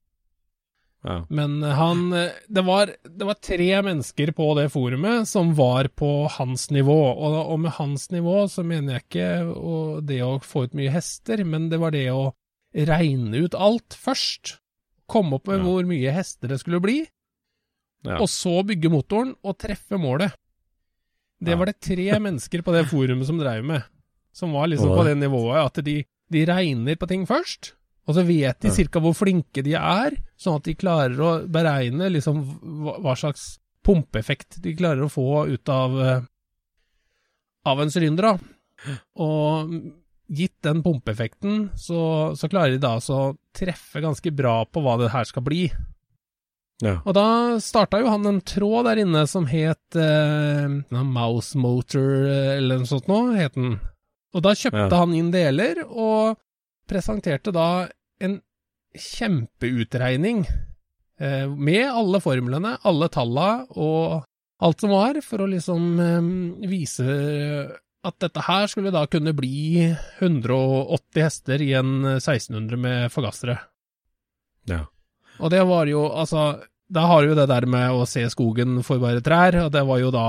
[1.04, 1.16] Ja.
[1.34, 6.28] Men han eh, det var, det var tre mennesker på det forumet som var på
[6.30, 6.98] hans nivå.
[7.16, 11.42] Og, og med hans nivå så mener jeg ikke det å få ut mye hester,
[11.48, 12.28] men det var det å
[12.76, 14.60] regne ut alt først.
[15.12, 15.66] Komme opp med Ja.
[15.66, 17.00] hvor mye hester det skulle bli,
[18.06, 18.16] Ja.
[18.22, 20.32] og så bygge motoren og treffe målet.
[21.42, 23.84] Det var det tre mennesker på det forumet som drev med.
[24.34, 27.74] Som var liksom på det nivået at de, de regner på ting først,
[28.08, 28.76] og så vet de ca.
[28.76, 32.42] cirka hvor flinke de er, sånn at de klarer å beregne liksom
[33.04, 36.22] hva, slags pumpeeffekt de klarer å få ut av, eh,
[37.66, 38.40] av en sylinder.
[39.22, 39.72] Og
[40.32, 44.98] gitt den pumpeeffekten, så, så klarer de da altså å treffe ganske bra på hva
[45.02, 45.66] det her skal bli.
[46.82, 46.96] Ja.
[47.06, 47.26] Og da
[47.62, 52.90] starta jo han en tråd der inne som het eh, Mouse Motor, eh, eller noe
[52.90, 53.76] sånt nå, het den.
[54.34, 55.02] Og da kjøpte Ja.
[55.04, 56.40] han inn deler, og
[56.92, 57.88] presenterte da
[58.22, 58.40] en
[58.92, 60.44] kjempeutregning
[61.20, 64.26] eh, med alle formlene, alle talla og
[64.62, 66.32] alt som var, for å liksom eh,
[66.70, 67.08] vise
[68.02, 69.84] at dette her skulle da kunne bli
[70.20, 73.60] 180 hester i en 1600 med forgassere.
[74.70, 74.86] Ja.
[75.42, 78.82] Og det var jo, altså Da har du jo det der med å se skogen
[78.84, 80.26] for bare trær, og det var jo da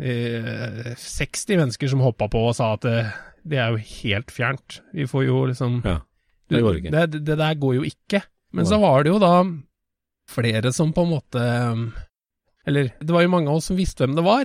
[0.00, 3.04] eh, 60 mennesker som hoppa på og sa at det,
[3.44, 4.80] det er jo helt fjernt.
[4.96, 6.00] Vi får jo liksom Ja.
[6.48, 6.90] Det går ikke.
[6.92, 8.22] Det, det der går jo ikke.
[8.52, 9.44] Men så var det jo da
[10.30, 11.40] flere som på en måte
[12.66, 14.44] Eller det var jo mange av oss som visste hvem det var.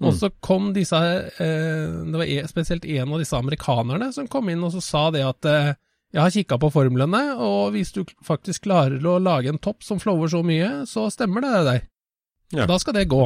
[0.00, 0.08] Mm.
[0.08, 4.48] Og så kom disse eh, Det var e- spesielt en av disse amerikanerne som kom
[4.50, 5.74] inn og så sa det at eh,
[6.14, 9.98] jeg har kikka på formlene, og hvis du faktisk klarer å lage en topp som
[9.98, 11.80] flower så mye, så stemmer det der.
[12.54, 12.66] Ja.
[12.70, 13.24] Da skal det gå.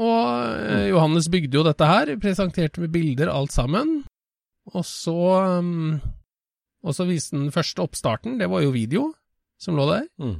[0.00, 4.00] Og eh, Johannes bygde jo dette her, presenterte med bilder alt sammen.
[4.70, 5.16] Og så
[5.60, 5.98] um,
[6.84, 9.10] Og så viste den første oppstarten, det var jo video
[9.60, 10.06] som lå der.
[10.20, 10.38] Mm.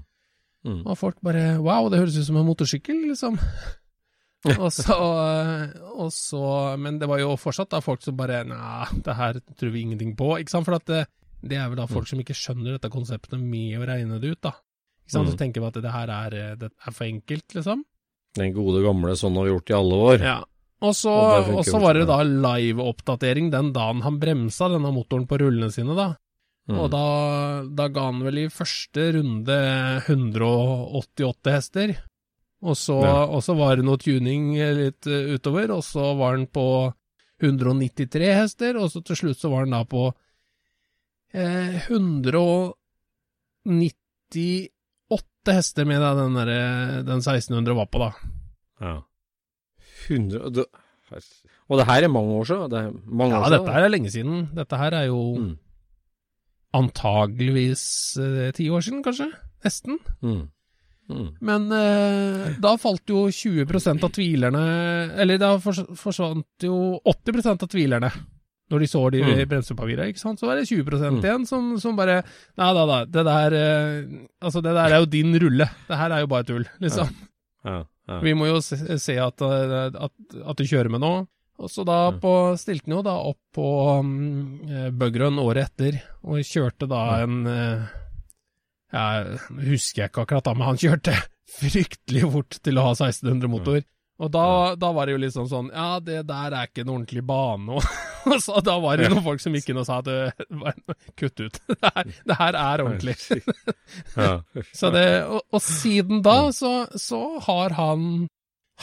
[0.64, 0.80] Mm.
[0.84, 3.36] Og folk bare Wow, det høres ut som en motorsykkel, liksom.
[4.56, 4.96] og, så,
[5.92, 6.42] og så
[6.80, 10.14] Men det var jo fortsatt da folk som bare Nei, det her tror vi ingenting
[10.16, 10.38] på.
[10.40, 10.68] Ikke sant?
[10.68, 11.04] For at det,
[11.44, 14.42] det er vel da folk som ikke skjønner dette konseptet med å regne det ut,
[14.48, 14.54] da.
[15.04, 15.28] Ikke sant?
[15.28, 15.32] Mm.
[15.34, 17.84] Så tenker vi at det her er, det er for enkelt, liksom.
[18.38, 20.18] Den gode gamle sånn har vi gjort i alle år.
[20.22, 20.38] Ja.
[20.80, 21.12] Og så,
[21.52, 25.92] Og så var det da live-oppdatering den dagen han bremsa denne motoren på rullene sine,
[25.98, 26.14] da.
[26.70, 26.78] Mm.
[26.78, 27.02] Og da,
[27.76, 29.58] da ga han vel i første runde
[30.06, 31.92] 188 hester.
[32.62, 33.24] Og så, Ja.
[33.26, 36.92] og så var det noe tuning litt eh, utover, og så var han på
[37.40, 40.12] 193 hester, og så til slutt så var han da på
[41.32, 41.80] eh,
[45.46, 48.10] 198 hester med da den, der, den 1600 var på, da.
[48.80, 48.96] Ja.
[50.08, 50.64] 100 og det,
[51.70, 52.70] og det her er mange år siden?
[52.70, 53.58] Det er mange Ja, år siden?
[53.64, 54.48] dette her er lenge siden.
[54.54, 55.56] Dette her er jo Mm.
[56.74, 57.84] antageligvis
[58.20, 59.30] eh, ti år siden, kanskje?
[59.64, 59.98] Nesten.
[60.22, 60.48] Mm.
[61.10, 61.28] Mm.
[61.42, 64.60] Men eh, da falt jo 20% av tvilerne
[65.18, 68.10] Eller da forsvant jo 80% av tvilerne
[68.70, 69.48] når de så de Mm.
[69.50, 70.38] bremsepapirene, ikke sant.
[70.40, 71.20] Så var det 20 Mm.
[71.24, 72.22] igjen som, som bare
[72.56, 75.66] Nei da, da, det der eh, Altså, det der er jo din rulle.
[75.88, 77.10] Det her er jo bare tull, liksom.
[77.64, 77.84] Ja.
[78.08, 78.20] Ja.
[78.24, 80.12] Vi må jo se, se at, eh, at,
[80.46, 81.26] at du kjører med nå.
[81.60, 83.64] Og så da på, stilte han jo da opp på
[84.00, 84.62] um,
[84.96, 87.24] Bugrun året etter, og kjørte da Ja.
[87.26, 87.88] en uh,
[88.92, 89.04] Ja,
[89.60, 91.12] husker jeg ikke akkurat da, men han kjørte
[91.60, 93.82] fryktelig fort til å ha 1600 motor.
[94.20, 97.22] Og da, da var det jo liksom sånn Ja, det der er ikke en ordentlig
[97.26, 97.80] bane.
[98.28, 100.10] Og, så da var det noen folk som gikk inn og sa at
[101.16, 101.60] kutt ut.
[101.80, 103.14] Det her, det her er ordentlig.
[104.76, 108.26] Så det, og, og siden da så, så har han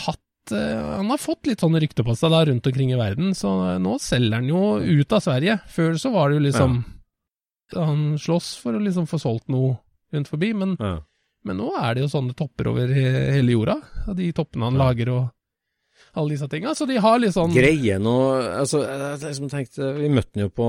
[0.07, 3.35] hatt eh, Han har fått litt sånne rykter på seg da rundt omkring i verden,
[3.37, 5.59] så eh, nå selger han jo ut av Sverige.
[5.69, 6.79] Før så var det jo liksom
[7.77, 9.75] Han slåss for å liksom få solgt noe
[10.15, 10.75] rundt forbi, men.
[11.45, 13.77] Men nå er det jo sånne topper over hele jorda.
[14.17, 15.25] De toppene han lager og
[16.17, 16.73] alle disse tinga.
[16.75, 18.15] Så de har litt sånn Greie nå
[18.57, 20.67] Altså, jeg liksom tenkte Vi møtte han jo på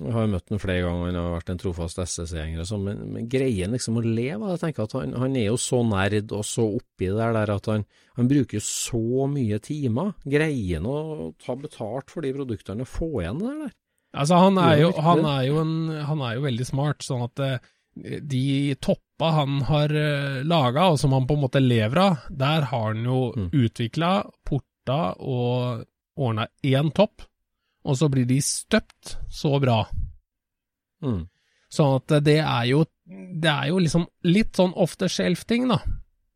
[0.00, 2.86] Vi har jo møtt han flere ganger, han har vært en trofast SSC-gjenger og sånn,
[2.88, 4.54] men, men greien liksom å leve?
[4.54, 7.54] Jeg tenker at han, han er jo så nerd og så oppi det der, der
[7.56, 7.86] at han,
[8.18, 10.14] han bruker så mye timer.
[10.24, 13.72] Greier han å ta betalt for de produktene og få igjen det der?
[14.14, 17.40] Altså, han er jo, han er jo, en, han er jo veldig smart, sånn at
[17.42, 22.16] eh, de toppa han har uh, laga, og som han på en måte lever av,
[22.30, 23.50] der har han jo Mm.
[23.52, 24.12] utvikla,
[24.44, 25.84] porta og
[26.16, 27.22] ordna én topp,
[27.84, 29.84] og så blir de støpt så bra.
[31.04, 31.26] Mm.
[31.74, 35.76] Sånn at det er jo Det er jo liksom litt sånn off the shelf-ting, da.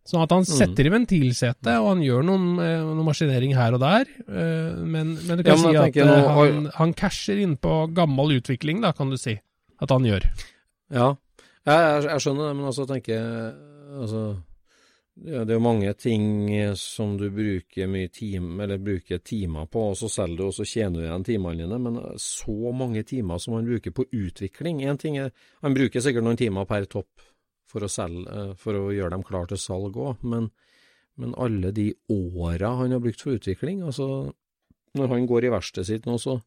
[0.04, 0.52] Sånn at han Mm.
[0.58, 4.04] setter i ventilsetet, og han gjør noen, eh, noen maskinering her og der.
[4.28, 8.36] eh, Men, men du kan Ja, si at eh, han, han casher inn på gammel
[8.40, 9.38] utvikling, da, kan du si.
[9.80, 10.24] At han gjør.
[10.90, 11.14] Ja,
[11.68, 13.56] jeg, jeg, jeg skjønner det, men altså tenker jeg
[14.02, 14.22] altså,
[15.24, 19.66] ja, Det er jo mange ting eh, som du bruker mye time, eller bruker timer
[19.66, 21.80] på, og så selger du, og så tjener du igjen timene dine.
[21.82, 26.26] Men så mange timer som han bruker på utvikling En ting er Han bruker sikkert
[26.26, 27.24] noen timer per topp
[27.68, 30.50] for å, selge, eh, for å gjøre dem klar til salg òg, men,
[31.20, 34.30] men alle de åra han har brukt for utvikling altså
[34.96, 36.38] Når han går i verkstedet sitt nå, så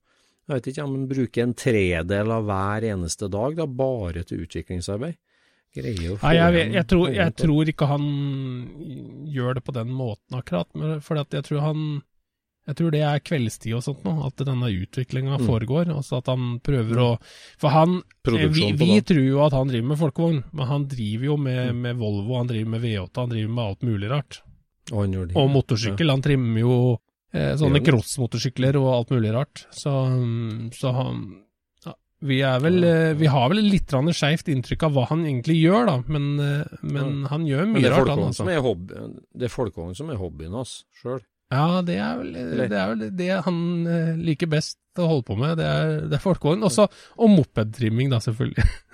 [0.48, 4.46] jeg vet ikke om men bruker en tredel av hver eneste dag da, bare til
[4.46, 5.18] utviklingsarbeid.
[5.72, 8.08] Greier å få Nei, jeg, jeg, jeg, tror, jeg tror ikke han
[9.32, 11.84] gjør det på den måten akkurat, at jeg tror han
[12.70, 15.46] jeg tror det er kveldstid og sånt nå, at denne utviklinga Mm.
[15.48, 15.90] foregår.
[15.96, 17.08] Altså at han prøver å
[17.58, 21.38] For han Vi, vi tror jo at han driver med folkevogn, men han driver jo
[21.38, 21.82] med, Mm.
[21.82, 24.42] med Volvo, han driver med V8, han driver med alt mulig rart.
[24.92, 25.36] Og han gjør det.
[25.42, 26.10] Og motorsykkel.
[26.14, 27.00] Han trimmer jo
[27.32, 27.88] sånne Gjør han?
[27.88, 29.64] crossmotorsykler og alt mulig rart.
[29.76, 31.24] Så, mm, så han
[31.86, 31.96] ja,
[32.28, 35.88] Vi er vel eh, Vi har vel litt skeivt inntrykk av hva han egentlig gjør,
[35.90, 38.44] da, men, eh, men han gjør Men mye er rart, han altså.
[38.44, 41.22] som hobby, det er folkevogn som er hobbyen hans sjøl.
[41.52, 45.36] Ja, det er vel det, er vel det han eh, liker best å holde på
[45.40, 45.58] med.
[45.60, 46.64] Det er, det er folkevogn.
[46.64, 48.68] Og mopedtrimming, da, selvfølgelig.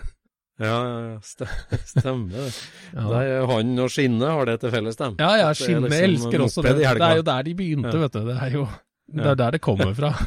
[0.59, 1.47] Ja, ja, ja, ste-
[1.93, 2.47] stemmer det.
[2.95, 5.15] Ja, Det er han og Skinne har det til felles, dem.
[5.21, 6.75] ja, ja skinnet Skinne liksom elsker også det.
[6.79, 7.99] Det er jo der de begynte, Ja.
[8.07, 8.23] vet du.
[8.31, 8.67] Det er jo
[9.07, 10.09] det er der det kommer fra.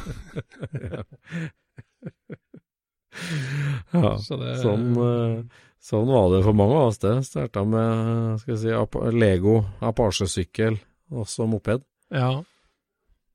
[3.91, 5.41] Ja, Så det, sånn, eh,
[5.83, 6.99] sånn var det for mange av oss.
[7.01, 10.79] Det starta med skal jeg si, Lego, Apache-sykkel,
[11.11, 11.83] og så moped.
[12.15, 12.31] Ja.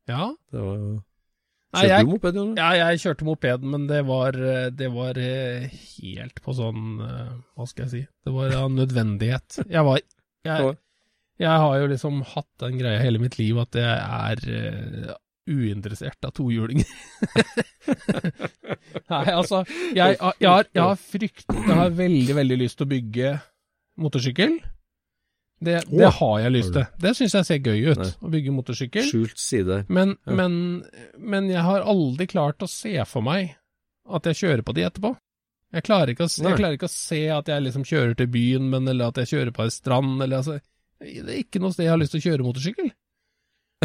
[0.08, 0.30] Ja.
[0.52, 0.94] Det var jo
[1.76, 2.56] Kjørte jeg, du moped, Eller?
[2.60, 7.30] ja, jeg kjørte moped, men det var, eh, det var eh, helt på sånn eh,
[7.56, 8.02] Hva skal jeg si?
[8.26, 9.60] Det var av nødvendighet.
[9.64, 10.02] Jeg var
[10.46, 10.74] jeg,
[11.42, 16.32] jeg har jo liksom hatt den greia hele mitt liv at jeg er uinteressert av
[16.34, 16.86] tohjulinger.
[19.12, 19.62] Nei, altså
[19.94, 23.34] jeg, jeg, har, jeg har frykt Jeg har veldig, veldig lyst til å bygge
[24.02, 24.56] motorsykkel.
[25.56, 26.84] Det, det har jeg lyst til.
[27.00, 28.08] Det syns jeg ser gøy ut, Nei.
[28.20, 29.06] å bygge motorsykkel.
[29.08, 29.78] Skjult side.
[29.88, 30.34] Men, Ja.
[30.36, 30.58] men,
[31.16, 33.54] men jeg har aldri klart å se for meg
[34.06, 35.14] at jeg kjører på de etterpå.
[35.72, 38.68] Jeg klarer ikke å, jeg klarer ikke å se at jeg liksom kjører til byen,
[38.70, 40.60] men, eller at jeg kjører på ei strand, eller altså
[41.00, 42.92] Det er ikke noe sted jeg har lyst til å kjøre motorsykkel.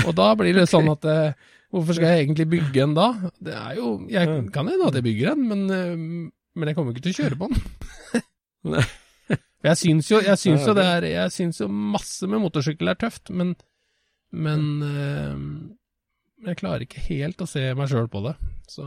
[0.05, 1.33] Og da blir det sånn at eh,
[1.71, 3.07] Hvorfor skal jeg egentlig bygge en da?
[3.39, 5.95] Det er jo Jeg kan hende at jeg bygger en, men, eh,
[6.59, 8.25] men jeg kommer ikke til å kjøre på den.
[8.75, 8.83] Nei.
[9.61, 12.99] Jeg syns jo, jeg syns jo det er Jeg syns jo masse med motorsykkel er
[13.01, 13.55] tøft, men
[14.31, 15.41] Men eh,
[16.47, 18.35] jeg klarer ikke helt å se meg sjøl på det.
[18.71, 18.85] Så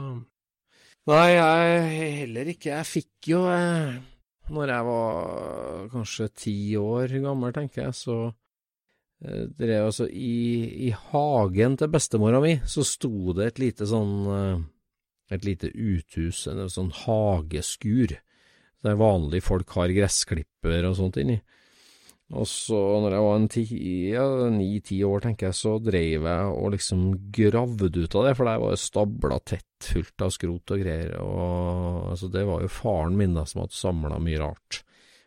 [1.04, 1.82] Nei, jeg
[2.22, 2.70] heller ikke.
[2.72, 3.98] Jeg fikk jo eh,
[4.54, 8.18] Når jeg var kanskje ti år gammel, tenker jeg, så
[9.24, 14.14] drev drev altså i, I hagen til bestemora mi så sto det et lite sånn
[14.34, 14.58] eh,
[15.32, 18.12] Et lite uthus, en sånn hageskur,
[18.84, 21.38] der vanlige folk har gressklipper og sånt inni.
[22.32, 23.64] Og så, når jeg var en ti,
[24.08, 28.48] ja, ni-ti år, tenker jeg, så dreiv jeg og liksom gravde ut av det, for
[28.48, 32.72] der var det stabla tett fullt av skrot og greier, og altså, det var jo
[32.72, 34.80] faren min da, som hadde samla mye rart.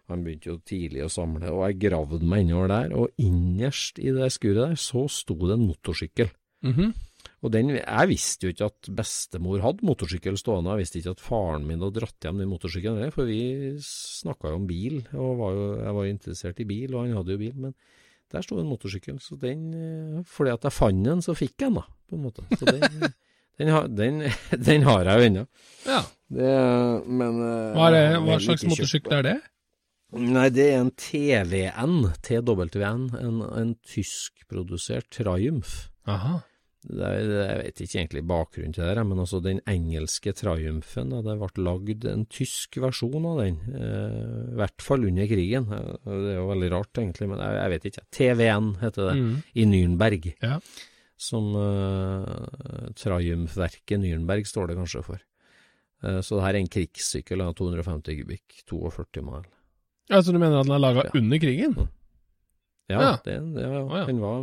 [0.10, 4.12] Han begynte jo tidlig å samle, og jeg gravde meg innover der, og innerst i
[4.15, 6.34] det skuret der, så sto det en motorsykkel.
[6.65, 6.96] mhm.
[7.45, 11.21] Og den, jeg visste jo ikke at bestemor hadde motorsykkel stående, jeg visste ikke at
[11.21, 15.54] faren min hadde dratt hjem den motorsykkelen, for vi snakka jo om bil, og var
[15.54, 17.76] jo, jeg var jo interessert i bil, og han hadde jo bil, men
[18.34, 21.69] der sto en motorsykkel, så den, eh, fordi at jeg fant den, så fikk jeg
[21.69, 22.47] den da, på en måte.
[22.58, 23.06] Så den,
[23.62, 24.19] den, har, den,
[24.71, 25.45] den har jeg jo ennå.
[25.86, 26.02] Ja.
[26.28, 26.52] Det,
[27.06, 29.38] men eh, Hva, er det, hva slags motorsykkel er det?
[30.17, 35.91] Nei, det er en TVN, TWN, en, en tyskprodusert Triumph.
[36.07, 36.39] Aha.
[36.88, 41.34] Er, jeg vet ikke egentlig bakgrunnen til det, men altså den engelske Triumphen, da, det
[41.41, 45.65] ble lagd en tysk versjon av den, eh, i hvert fall under krigen.
[45.67, 48.05] Det er jo veldig rart egentlig, men jeg, jeg vet ikke.
[48.19, 49.34] TVN heter det, Mm.
[49.55, 50.30] i Nürnberg.
[50.45, 50.59] Ja.
[51.17, 55.19] Som eh, Triumphverket Nürnberg står det kanskje for.
[56.05, 59.47] Eh, så det her er en krigssykkel av 250 kubikk, 42 mil.
[60.13, 61.11] Altså du mener at den er laga Ja.
[61.19, 61.73] under krigen?
[62.88, 63.12] Ja, Ja.
[63.24, 64.06] Det, det, var, Å, ja.
[64.08, 64.38] den var,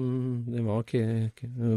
[0.52, 0.82] den var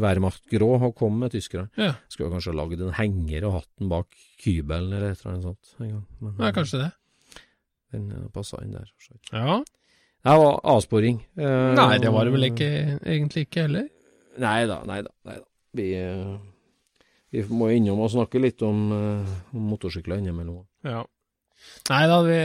[0.04, 1.70] Wehrmacht-grå og kom med tyskerne.
[1.80, 4.12] Ja, Skulle kanskje ha lagd en henger og hatt den bak
[4.42, 6.04] kybelen eller et eller annet sånt en gang.
[6.20, 6.90] Men, ja kanskje det.
[7.96, 8.90] Den eh, passa inn der.
[9.32, 9.62] Ja.
[10.28, 11.22] Det var avsporing.
[11.40, 13.88] Eh, Nei, det var det vel ikke, egentlig ikke heller.
[14.38, 15.14] Nei da, nei da.
[15.24, 15.46] Nei da.
[15.78, 16.34] Vi, eh,
[17.32, 20.66] vi må innom og snakke litt om, eh, om motorsykler innimellom.
[20.84, 21.04] Ja.
[21.88, 22.36] Nei da, vi,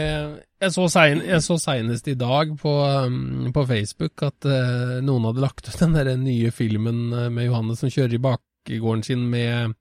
[0.64, 2.72] jeg, så sein, jeg så seinest i dag på,
[3.06, 7.50] um, på Facebook at uh, noen hadde lagt ut den der nye filmen eh, med
[7.50, 9.76] Johannes som kjører i bakgården sin med,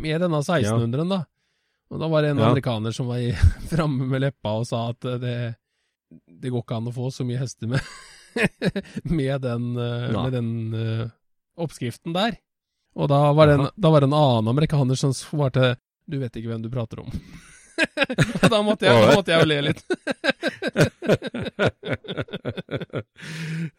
[0.00, 1.22] med denne 1600-en, da.
[1.90, 2.50] Og da var det en Ja.
[2.52, 3.24] amerikaner som var
[3.72, 5.34] framme med leppa og sa at eh, det,
[6.28, 7.80] det går ikke an å få så mye hester med,
[9.20, 11.06] med den, uh, med den uh,
[11.60, 12.36] oppskriften der.
[13.00, 15.76] Og da var, det en, da var det en annen amerikaner som svarte
[16.10, 17.10] Du vet ikke hvem du prater om.
[18.42, 19.80] Og da måtte jeg, da måtte jeg jo le litt.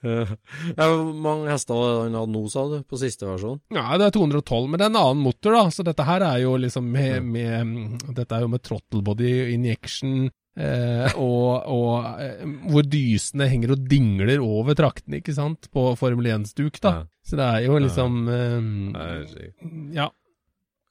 [0.02, 3.60] ja, Hvor mange hester var det han hadde nå, sa du, på siste versjon?
[3.74, 5.64] Ja, det er 212, men det er en annen motor, da.
[5.74, 7.58] Så dette her er jo liksom med, med
[8.18, 13.86] Dette er jo med throttle body injection, eh, og, og eh, hvor dysene henger og
[13.92, 16.92] dingler over traktene, ikke sant, på Formel 1-stuk, da.
[17.02, 17.08] Ja.
[17.28, 18.62] Så det er jo liksom eh,
[19.98, 20.10] Ja.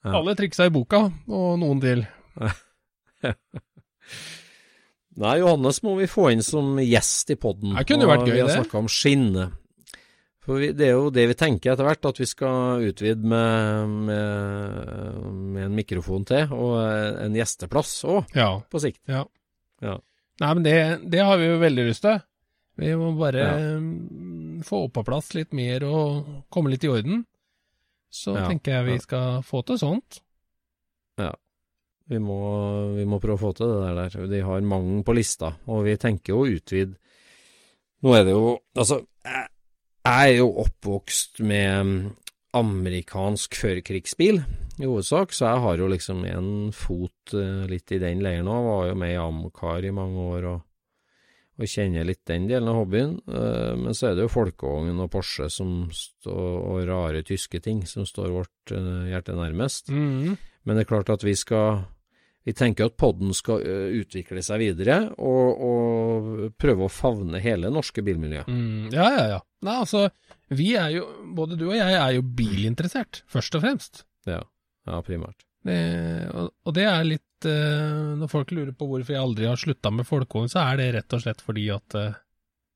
[0.01, 0.15] Ja.
[0.17, 1.99] Alle triksa i boka, og noen til.
[5.21, 7.73] Nei, Johannes må vi få inn som gjest i podden.
[7.75, 8.37] Det kunne jo vært gøy, det.
[8.37, 9.49] Vi har snakka om skinne.
[10.41, 13.91] For vi, det er jo det vi tenker etter hvert, at vi skal utvide med,
[14.07, 16.79] med, med en mikrofon til, og
[17.27, 18.47] en gjesteplass òg, Ja.
[18.71, 19.03] på sikt.
[19.11, 19.25] ja.
[19.81, 19.99] Ja.
[20.41, 20.73] Nei, men det,
[21.13, 22.17] det har vi jo veldig lyst til.
[22.81, 23.51] Vi må bare Ja.
[24.65, 27.25] få opp på plass litt mer og komme litt i orden.
[28.11, 30.21] Så tenker jeg vi skal få til sånt.
[32.11, 32.39] Vi må,
[32.97, 34.17] vi må prøve å få til det der.
[34.27, 36.97] De har mange på lista, og vi tenker å utvide.
[38.01, 39.47] Nå er det jo Altså, jeg,
[40.01, 41.95] jeg er jo oppvokst med mm,
[42.57, 44.41] amerikansk førkrigsbil,
[44.81, 48.67] i hovedsak, så jeg har jo liksom en fot eh, litt i den leiren òg.
[48.67, 50.61] Var jo med i Amcar i mange år og,
[51.61, 53.15] og kjenner litt den delen av hobbyen.
[53.27, 57.83] Eh, men så er det jo folkevogn og Porsche som står, og rare tyske ting
[57.89, 59.91] som står vårt eh, hjerte nærmest.
[59.93, 60.37] Mm.
[60.65, 61.83] Men det er klart at vi skal
[62.47, 63.61] Vi tenker at podden skal
[64.01, 68.49] utvikle seg videre, og, og prøve å favne hele norske bilmiljøet.
[68.49, 69.39] Mm, ja, ja, ja.
[69.61, 70.07] Nei, altså,
[70.49, 71.05] vi er jo,
[71.37, 74.03] både du og jeg er jo bilinteressert, først og fremst.
[74.29, 74.41] Ja,
[74.89, 75.45] ja primært.
[75.61, 75.77] Det,
[76.33, 79.91] og, og det er litt eh, Når folk lurer på hvorfor jeg aldri har slutta
[79.93, 82.15] med folkevogn, så er det rett og slett fordi at eh,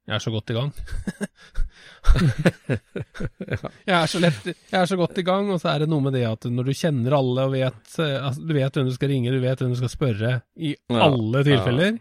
[0.06, 0.72] jeg er så godt i gang.
[3.89, 6.06] jeg, er så lett, jeg er så godt i gang, og så er det noe
[6.06, 8.93] med det at når du kjenner alle og vet eh, altså, Du vet hvem du
[8.93, 11.97] skal ringe, du vet hvem du skal spørre, i Ja, alle tilfeller.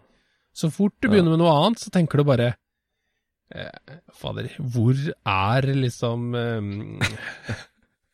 [0.54, 2.50] Så fort du begynner med noe annet, så tenker du bare
[3.54, 6.60] eh, Fader, hvor er liksom eh,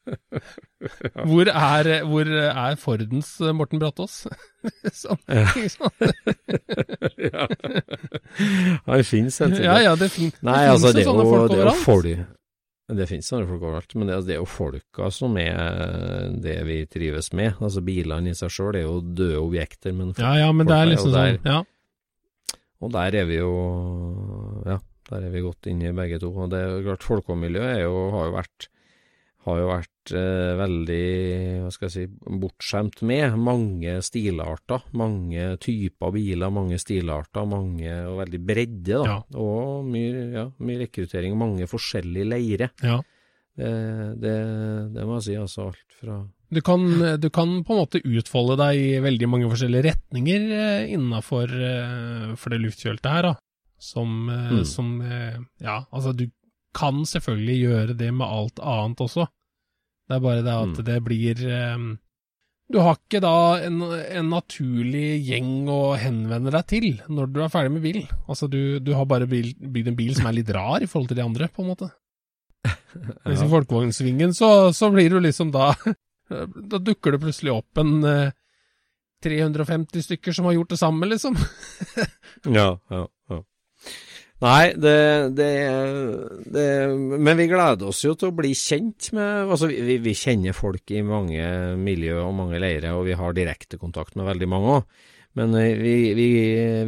[1.28, 4.22] hvor, er, hvor er Fordens eh, Morten Brattås?
[5.03, 5.20] sånn,
[5.70, 6.03] sant?
[7.20, 7.46] ja.
[8.86, 9.64] Han finnes, helt sikkert.
[9.66, 11.57] Ja, ja, det, fin Nei, det altså, finnes det jo er sånne jo, folk det
[11.57, 11.84] er jo overalt.
[11.84, 16.32] folk Det finnes sånne folk overalt, men det, er- det er jo folka som er
[16.42, 17.61] det vi trives med.
[17.62, 20.88] Altså Bilene i seg sjøl er jo døde objekter, men Ja, ja, men det er
[20.88, 21.36] jo liksom der.
[21.38, 21.61] sånn Ja.
[22.80, 23.53] Og der er vi jo
[24.66, 24.78] Ja,
[25.11, 26.32] der er vi godt inne begge to.
[26.34, 28.68] Og det er jo klart, folkemiljøet er jo, har jo vært
[29.47, 31.05] har jo vært eh, veldig,
[31.64, 34.82] hva skal jeg si, bortskjemt med mange stilarter.
[35.01, 39.07] Mange typer biler, mange stilarter, mange, og veldig bredde, da.
[39.07, 39.16] Ja.
[39.41, 42.70] Og mye, ja, mye rekruttering, mange forskjellige leire.
[42.84, 43.01] ja.
[43.61, 43.68] Det,
[44.22, 44.34] det,
[44.95, 46.14] det må jeg si, altså alt fra
[46.55, 46.84] Du kan,
[47.20, 52.30] du kan på en måte utfolde deg i veldig mange forskjellige retninger eh, innafor eh,
[52.41, 53.34] for det luftkjølte her, da.
[53.80, 54.64] Som, eh, Mm.
[54.70, 55.36] som eh,
[55.66, 56.28] Ja, altså du
[56.77, 59.27] kan selvfølgelig gjøre det med alt annet også.
[60.11, 60.85] Det er bare det at Mm.
[60.87, 61.43] det blir
[61.75, 61.99] um,
[62.73, 63.35] Du har ikke da
[63.66, 68.07] en, en naturlig gjeng å henvende deg til når du er ferdig med bilen.
[68.29, 71.18] Altså du, du har bare bygd en bil som er litt rar i forhold til
[71.18, 71.91] de andre, på en måte.
[73.25, 73.51] Mens i ja.
[73.51, 75.73] folkevognsvingen så, så blir du liksom da
[76.31, 78.31] Da dukker det plutselig opp en uh,
[79.25, 81.35] 350 stykker som har gjort det samme, liksom.
[82.47, 83.41] Ja, ja, ja.
[84.41, 84.97] Nei, det,
[85.36, 85.51] det,
[86.49, 86.66] det
[87.20, 90.93] Men vi gleder oss jo til å bli kjent med Altså, vi, vi kjenner folk
[90.97, 91.45] i mange
[91.76, 94.86] miljø og mange leirer, og vi har direkte kontakt med veldig mange òg.
[95.38, 96.28] Men eh, vi, vi,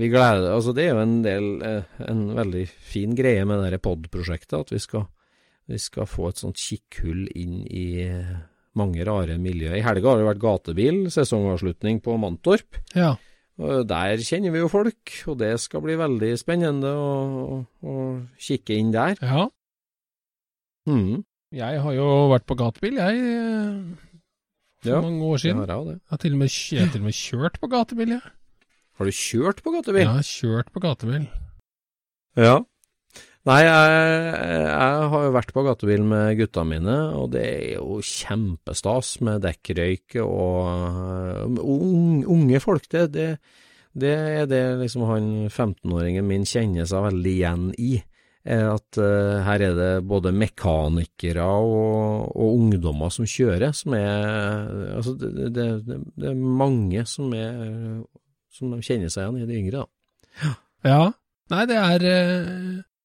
[0.01, 3.83] vi gleder Altså, det er jo en del eh, En veldig fin greie med det
[3.85, 5.05] pod-prosjektet, at vi skal,
[5.71, 8.33] vi skal få et sånt kikkhull inn i eh,
[8.79, 9.77] mange rare miljøer.
[9.77, 12.81] I helga har det vært gatebil, sesongavslutning på Mantorp.
[12.97, 13.13] Ja.
[13.59, 17.97] Og Der kjenner vi jo folk, og det skal bli veldig spennende å, å
[18.41, 19.17] kikke inn der.
[19.23, 19.49] ja.
[20.89, 21.25] Mm.
[21.53, 23.19] Jeg har jo vært på gatebil, jeg.
[23.21, 24.09] eh,
[24.83, 25.61] For Ja, mange år siden.
[25.61, 25.69] jeg.
[25.69, 28.23] Jeg har til og med, til og med kjørt på gatebil, jeg.
[28.99, 30.07] Har du kjørt på gatebil?
[30.09, 31.29] Har kjørt på gatebil.
[32.37, 32.57] Ja.
[33.43, 33.95] Nei, jeg,
[34.63, 39.43] jeg har jo vært på gatebil med gutta mine, og det er jo kjempestas med
[39.43, 42.87] dekkrøyk og unge, unge folk.
[42.93, 43.27] Det, det,
[43.99, 47.97] det er det liksom han 15-åringen min kjenner seg veldig igjen i.
[48.47, 55.15] At uh, her er det både mekanikere og, og, ungdommer som kjører, som er Altså,
[55.19, 58.01] det, det, det, er mange som er
[58.51, 60.57] Som kjenner seg igjen i, de yngre, da.
[60.83, 61.05] Ja.
[61.55, 62.09] Nei, det er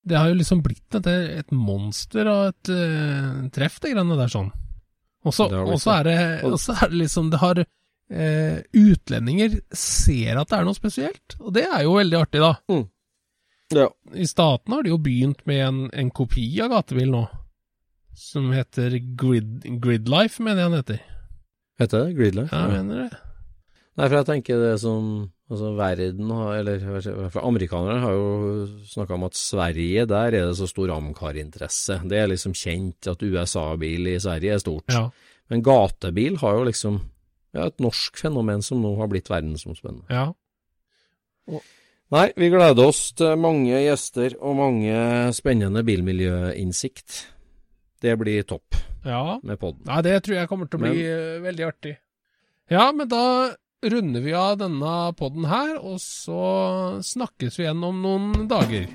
[0.08, 1.08] Det har jo liksom blitt et,
[1.42, 4.52] et monster av et uh, treff, det greiene der sånn.
[5.28, 5.48] Og så
[5.92, 11.52] er, er det liksom Det har uh, utlendinger ser at det er noe spesielt, og
[11.58, 12.54] det er jo veldig artig, da.
[12.72, 12.86] Mm.
[13.76, 13.90] Ja.
[14.16, 17.26] I statene har de jo begynt med en, en kopi av gatebil nå,
[18.18, 21.02] som heter Grid, Gridlife, mener jeg den heter.
[21.82, 22.56] Heter det Gridlife?
[22.56, 23.24] Ja, jeg mener det.
[23.98, 26.82] Nei, for jeg tenker det som Altså, verden har Eller
[27.32, 32.02] for amerikanere har jo snakka om at Sverige, der er det så stor Amcar-interesse.
[32.04, 34.92] Det er liksom kjent at USA-bil i Sverige er stort.
[34.92, 35.08] Ja.
[35.48, 37.00] Men gatebil har jo liksom
[37.56, 40.06] ja, et norsk fenomen som nå har blitt verdensomspennende.
[40.12, 40.28] Ja.
[41.48, 41.64] Og,
[42.12, 44.98] nei, vi gleder oss til mange gjester og mange
[45.38, 47.22] spennende bilmiljøinnsikt.
[48.04, 48.76] Det blir topp
[49.08, 49.40] ja.
[49.48, 49.86] med poden.
[49.88, 51.96] Nei, det tror jeg kommer til å bli men, eh, veldig artig.
[52.68, 53.24] Ja, men da
[53.86, 58.88] runder vi av denne poden her, og så snakkes vi igjen om noen dager.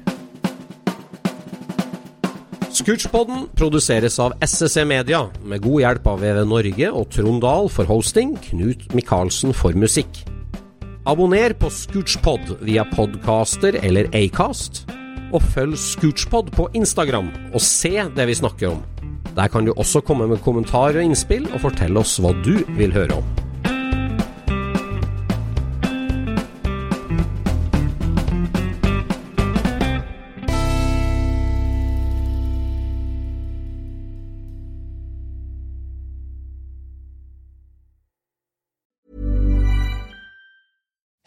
[2.73, 7.87] Scootspodden produseres av SSC Media, med god hjelp av VV Norge og Trond Dahl for
[7.87, 10.25] hosting, Knut Micaelsen for musikk.
[11.07, 14.83] Abonner på Scootspod via podcaster eller Acast,
[15.33, 18.83] og følg Scootspod på Instagram og se det vi snakker om.
[19.37, 22.93] Der kan du også komme med kommentarer og innspill, og fortelle oss hva du vil
[22.93, 23.33] høre om.